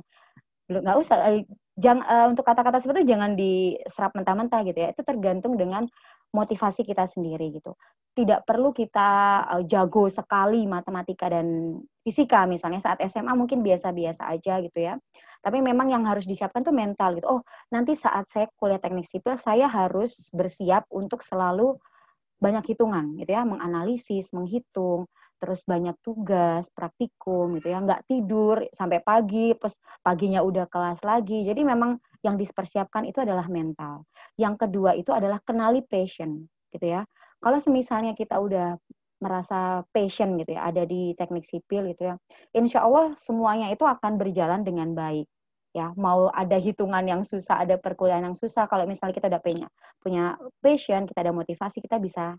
Nggak 0.70 0.96
usah. 0.96 1.18
Eh, 1.34 1.44
jangan 1.76 2.06
uh, 2.06 2.28
untuk 2.32 2.46
kata-kata 2.46 2.80
seperti 2.80 3.04
itu 3.04 3.12
jangan 3.18 3.36
diserap 3.36 4.16
mentah-mentah 4.16 4.62
gitu 4.63 4.80
ya. 4.80 4.88
Itu 4.96 5.02
tergantung 5.04 5.60
dengan 5.60 5.89
motivasi 6.32 6.88
kita 6.88 7.10
sendiri 7.10 7.52
gitu. 7.52 7.76
Tidak 8.13 8.46
perlu 8.46 8.72
kita 8.72 9.10
uh, 9.58 9.63
jago 9.68 10.08
sekali 10.08 10.63
matematika 10.70 11.28
dan 11.28 11.78
fisika 12.06 12.46
misalnya 12.48 12.80
saat 12.80 13.02
SMA 13.10 13.34
mungkin 13.36 13.60
biasa-biasa 13.66 14.30
aja 14.30 14.62
gitu 14.63 14.80
ya. 14.80 14.96
Tapi 15.43 15.60
memang 15.60 15.91
yang 15.91 16.08
harus 16.08 16.23
disiapkan 16.23 16.63
tuh 16.63 16.71
mental 16.71 17.19
gitu. 17.19 17.27
Oh, 17.27 17.41
nanti 17.69 17.99
saat 17.99 18.32
saya 18.32 18.47
kuliah 18.56 18.79
teknik 18.79 19.06
sipil, 19.12 19.36
saya 19.36 19.67
harus 19.67 20.32
bersiap 20.32 20.88
untuk 20.88 21.19
selalu 21.21 21.75
banyak 22.39 22.75
hitungan 22.75 23.15
gitu 23.19 23.32
ya, 23.36 23.43
menganalisis, 23.43 24.32
menghitung, 24.32 25.08
terus 25.43 25.60
banyak 25.67 25.95
tugas, 25.99 26.67
praktikum 26.71 27.60
gitu 27.60 27.75
ya, 27.75 27.84
nggak 27.84 28.08
tidur 28.08 28.63
sampai 28.75 29.03
pagi, 29.03 29.51
pas 29.60 29.75
paginya 29.99 30.39
udah 30.39 30.67
kelas 30.71 31.03
lagi. 31.03 31.43
Jadi 31.43 31.62
memang 31.67 31.99
yang 32.23 32.39
dipersiapkan 32.39 33.03
itu 33.03 33.19
adalah 33.19 33.47
mental. 33.51 34.08
Yang 34.39 34.67
kedua 34.67 34.95
itu 34.95 35.12
adalah 35.12 35.43
kenali 35.43 35.84
passion 35.84 36.47
gitu 36.71 36.88
ya. 36.88 37.03
Kalau 37.43 37.60
semisalnya 37.60 38.15
kita 38.15 38.39
udah 38.39 38.79
merasa 39.23 39.88
passion 39.95 40.36
gitu 40.36 40.51
ya 40.60 40.67
ada 40.67 40.84
di 40.84 41.15
teknik 41.15 41.47
sipil 41.47 41.88
gitu 41.95 42.12
ya 42.12 42.15
insya 42.51 42.84
Allah 42.84 43.15
semuanya 43.23 43.71
itu 43.71 43.88
akan 43.88 44.19
berjalan 44.19 44.67
dengan 44.67 44.91
baik 44.91 45.32
ya 45.74 45.90
mau 45.98 46.30
ada 46.30 46.56
hitungan 46.62 47.02
yang 47.02 47.22
susah 47.26 47.66
ada 47.66 47.82
perkuliahan 47.82 48.30
yang 48.30 48.38
susah 48.38 48.70
kalau 48.70 48.86
misalnya 48.86 49.18
kita 49.18 49.28
udah 49.28 49.42
punya 49.42 49.68
punya 50.00 50.24
passion 50.62 51.10
kita 51.10 51.26
ada 51.26 51.34
motivasi 51.34 51.82
kita 51.82 51.98
bisa 51.98 52.38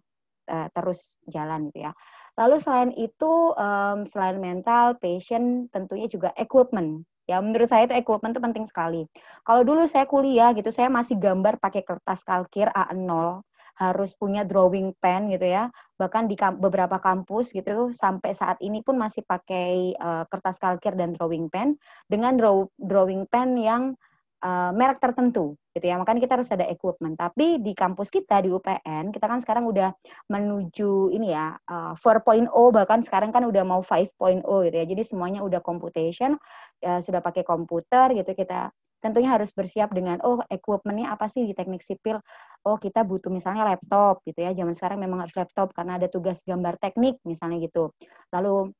uh, 0.48 0.68
terus 0.72 1.12
jalan 1.28 1.68
gitu 1.72 1.90
ya. 1.90 1.92
Lalu 2.34 2.56
selain 2.58 2.90
itu 2.98 3.54
um, 3.54 4.06
selain 4.10 4.42
mental 4.42 4.98
passion 4.98 5.70
tentunya 5.70 6.10
juga 6.10 6.34
equipment. 6.34 7.06
Ya 7.24 7.40
menurut 7.40 7.70
saya 7.70 7.88
itu 7.88 7.94
equipment 7.96 8.36
itu 8.36 8.42
penting 8.42 8.66
sekali. 8.68 9.06
Kalau 9.46 9.62
dulu 9.64 9.86
saya 9.88 10.04
kuliah 10.04 10.50
gitu 10.52 10.68
saya 10.74 10.90
masih 10.90 11.16
gambar 11.16 11.56
pakai 11.62 11.86
kertas 11.86 12.20
kalkir 12.26 12.68
A0 12.74 13.40
harus 13.74 14.14
punya 14.14 14.46
drawing 14.46 14.94
pen 15.02 15.30
gitu 15.30 15.46
ya. 15.46 15.70
Bahkan 15.98 16.30
di 16.30 16.38
kam 16.38 16.58
beberapa 16.58 16.98
kampus 17.02 17.50
gitu 17.50 17.90
sampai 17.94 18.34
saat 18.34 18.58
ini 18.62 18.82
pun 18.82 18.98
masih 18.98 19.26
pakai 19.26 19.94
uh, 19.98 20.24
kertas 20.30 20.58
kalkir 20.58 20.94
dan 20.94 21.14
drawing 21.14 21.50
pen 21.50 21.78
dengan 22.06 22.38
draw 22.38 22.66
drawing 22.78 23.26
pen 23.26 23.58
yang 23.58 23.82
uh, 24.44 24.70
merek 24.70 25.02
tertentu 25.02 25.58
gitu 25.74 25.90
ya. 25.90 25.98
Makanya 25.98 26.20
kita 26.22 26.34
harus 26.38 26.50
ada 26.54 26.66
equipment. 26.70 27.18
Tapi 27.18 27.58
di 27.58 27.72
kampus 27.74 28.12
kita 28.12 28.44
di 28.44 28.52
UPN 28.54 29.10
kita 29.10 29.26
kan 29.26 29.42
sekarang 29.42 29.66
udah 29.66 29.90
menuju 30.30 31.10
ini 31.10 31.34
ya 31.34 31.58
uh, 31.66 31.98
4.0 31.98 32.50
bahkan 32.70 33.02
sekarang 33.02 33.34
kan 33.34 33.42
udah 33.42 33.64
mau 33.66 33.82
5.0 33.82 34.44
gitu 34.70 34.76
ya. 34.76 34.86
Jadi 34.86 35.02
semuanya 35.02 35.40
udah 35.42 35.58
computation 35.64 36.38
ya, 36.78 37.02
sudah 37.02 37.18
pakai 37.24 37.42
komputer 37.42 38.14
gitu 38.14 38.36
kita 38.36 38.70
tentunya 39.04 39.36
harus 39.36 39.52
bersiap 39.52 39.92
dengan 39.92 40.16
oh 40.24 40.40
equipmentnya 40.48 41.12
apa 41.12 41.28
sih 41.28 41.44
di 41.44 41.52
teknik 41.52 41.84
sipil 41.84 42.16
oh 42.64 42.80
kita 42.80 43.04
butuh 43.04 43.28
misalnya 43.28 43.68
laptop 43.68 44.24
gitu 44.24 44.40
ya 44.40 44.56
zaman 44.56 44.72
sekarang 44.72 45.04
memang 45.04 45.28
harus 45.28 45.36
laptop 45.36 45.76
karena 45.76 46.00
ada 46.00 46.08
tugas 46.08 46.40
gambar 46.48 46.80
teknik 46.80 47.20
misalnya 47.28 47.60
gitu 47.60 47.92
lalu 48.32 48.72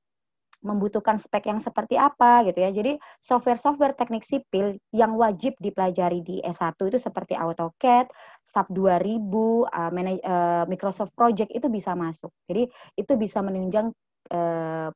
membutuhkan 0.64 1.20
spek 1.20 1.52
yang 1.52 1.60
seperti 1.60 2.00
apa 2.00 2.40
gitu 2.48 2.56
ya. 2.56 2.72
Jadi 2.72 2.96
software-software 3.20 3.92
teknik 4.00 4.24
sipil 4.24 4.80
yang 4.96 5.12
wajib 5.12 5.52
dipelajari 5.60 6.24
di 6.24 6.40
S1 6.40 6.80
itu 6.88 6.96
seperti 6.96 7.36
AutoCAD, 7.36 8.08
SAP 8.48 8.72
2000, 8.72 9.68
uh, 9.68 9.92
uh, 9.92 10.64
Microsoft 10.64 11.12
Project 11.12 11.52
itu 11.52 11.68
bisa 11.68 11.92
masuk. 11.92 12.32
Jadi 12.48 12.64
itu 12.96 13.12
bisa 13.20 13.44
menunjang 13.44 13.92
uh, 14.32 14.88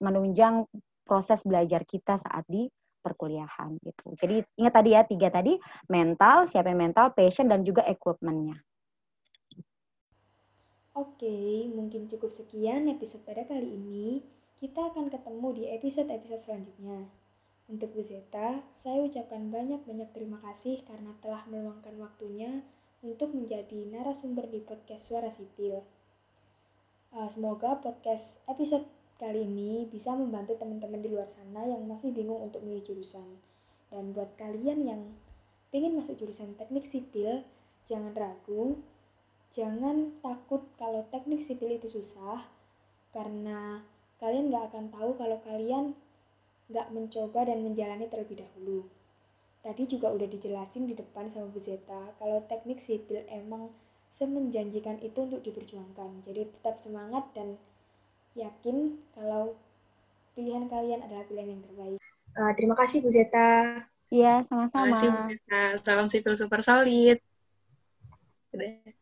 menunjang 0.00 0.64
proses 1.04 1.44
belajar 1.44 1.84
kita 1.84 2.16
saat 2.16 2.48
di 2.48 2.64
perkuliahan 3.00 3.80
gitu. 3.80 4.14
Jadi 4.20 4.44
ingat 4.60 4.74
tadi 4.76 4.90
ya 4.94 5.02
tiga 5.02 5.28
tadi 5.32 5.56
mental, 5.88 6.46
siapin 6.46 6.76
mental, 6.76 7.12
passion 7.16 7.48
dan 7.48 7.64
juga 7.64 7.82
equipmentnya. 7.88 8.60
Oke, 10.94 11.64
mungkin 11.70 12.10
cukup 12.10 12.34
sekian 12.34 12.90
episode 12.92 13.24
pada 13.24 13.46
kali 13.48 13.72
ini. 13.72 14.20
Kita 14.60 14.92
akan 14.92 15.08
ketemu 15.08 15.48
di 15.56 15.64
episode-episode 15.72 16.42
selanjutnya. 16.44 17.08
Untuk 17.70 17.94
Bu 17.94 18.02
Zeta, 18.02 18.60
saya 18.76 19.00
ucapkan 19.00 19.48
banyak-banyak 19.48 20.10
terima 20.12 20.42
kasih 20.42 20.82
karena 20.84 21.14
telah 21.22 21.46
meluangkan 21.46 21.94
waktunya 22.02 22.66
untuk 23.00 23.32
menjadi 23.32 23.86
narasumber 23.88 24.50
di 24.50 24.60
podcast 24.60 25.08
Suara 25.08 25.30
Sipil. 25.32 25.80
Uh, 27.14 27.30
semoga 27.32 27.78
podcast 27.80 28.42
episode 28.50 28.84
kali 29.20 29.44
ini 29.44 29.84
bisa 29.92 30.16
membantu 30.16 30.56
teman-teman 30.56 31.04
di 31.04 31.12
luar 31.12 31.28
sana 31.28 31.68
yang 31.68 31.84
masih 31.84 32.08
bingung 32.16 32.40
untuk 32.40 32.64
milih 32.64 32.80
jurusan. 32.80 33.36
Dan 33.92 34.16
buat 34.16 34.32
kalian 34.40 34.88
yang 34.88 35.02
ingin 35.76 35.92
masuk 35.92 36.16
jurusan 36.16 36.56
teknik 36.56 36.88
sipil, 36.88 37.44
jangan 37.84 38.16
ragu, 38.16 38.80
jangan 39.52 40.16
takut 40.24 40.64
kalau 40.80 41.04
teknik 41.12 41.44
sipil 41.44 41.68
itu 41.68 41.92
susah, 41.92 42.48
karena 43.12 43.84
kalian 44.16 44.48
nggak 44.48 44.72
akan 44.72 44.88
tahu 44.88 45.10
kalau 45.20 45.36
kalian 45.44 45.92
nggak 46.72 46.88
mencoba 46.88 47.44
dan 47.44 47.60
menjalani 47.60 48.08
terlebih 48.08 48.40
dahulu. 48.40 48.88
Tadi 49.60 49.84
juga 49.84 50.08
udah 50.08 50.24
dijelasin 50.24 50.88
di 50.88 50.96
depan 50.96 51.28
sama 51.28 51.52
Bu 51.52 51.60
Zeta 51.60 52.16
kalau 52.16 52.40
teknik 52.48 52.80
sipil 52.80 53.28
emang 53.28 53.68
semenjanjikan 54.08 54.96
itu 55.04 55.20
untuk 55.20 55.44
diperjuangkan. 55.44 56.24
Jadi 56.24 56.48
tetap 56.48 56.80
semangat 56.80 57.28
dan 57.36 57.60
yakin 58.40 58.96
kalau 59.12 59.54
pilihan 60.32 60.64
kalian 60.72 61.04
adalah 61.04 61.24
pilihan 61.28 61.58
yang 61.58 61.62
terbaik. 61.64 62.00
Uh, 62.32 62.52
terima 62.56 62.74
kasih 62.78 63.04
Bu 63.04 63.10
Zeta. 63.12 63.84
Iya, 64.08 64.46
sama-sama. 64.48 64.82
Terima 64.82 64.94
kasih 64.96 65.08
Bu 65.12 65.20
Zeta. 65.28 65.62
Salam 65.82 66.08
sipil 66.08 66.34
super 66.38 66.60
solid. 66.64 67.18
Udah. 68.56 68.99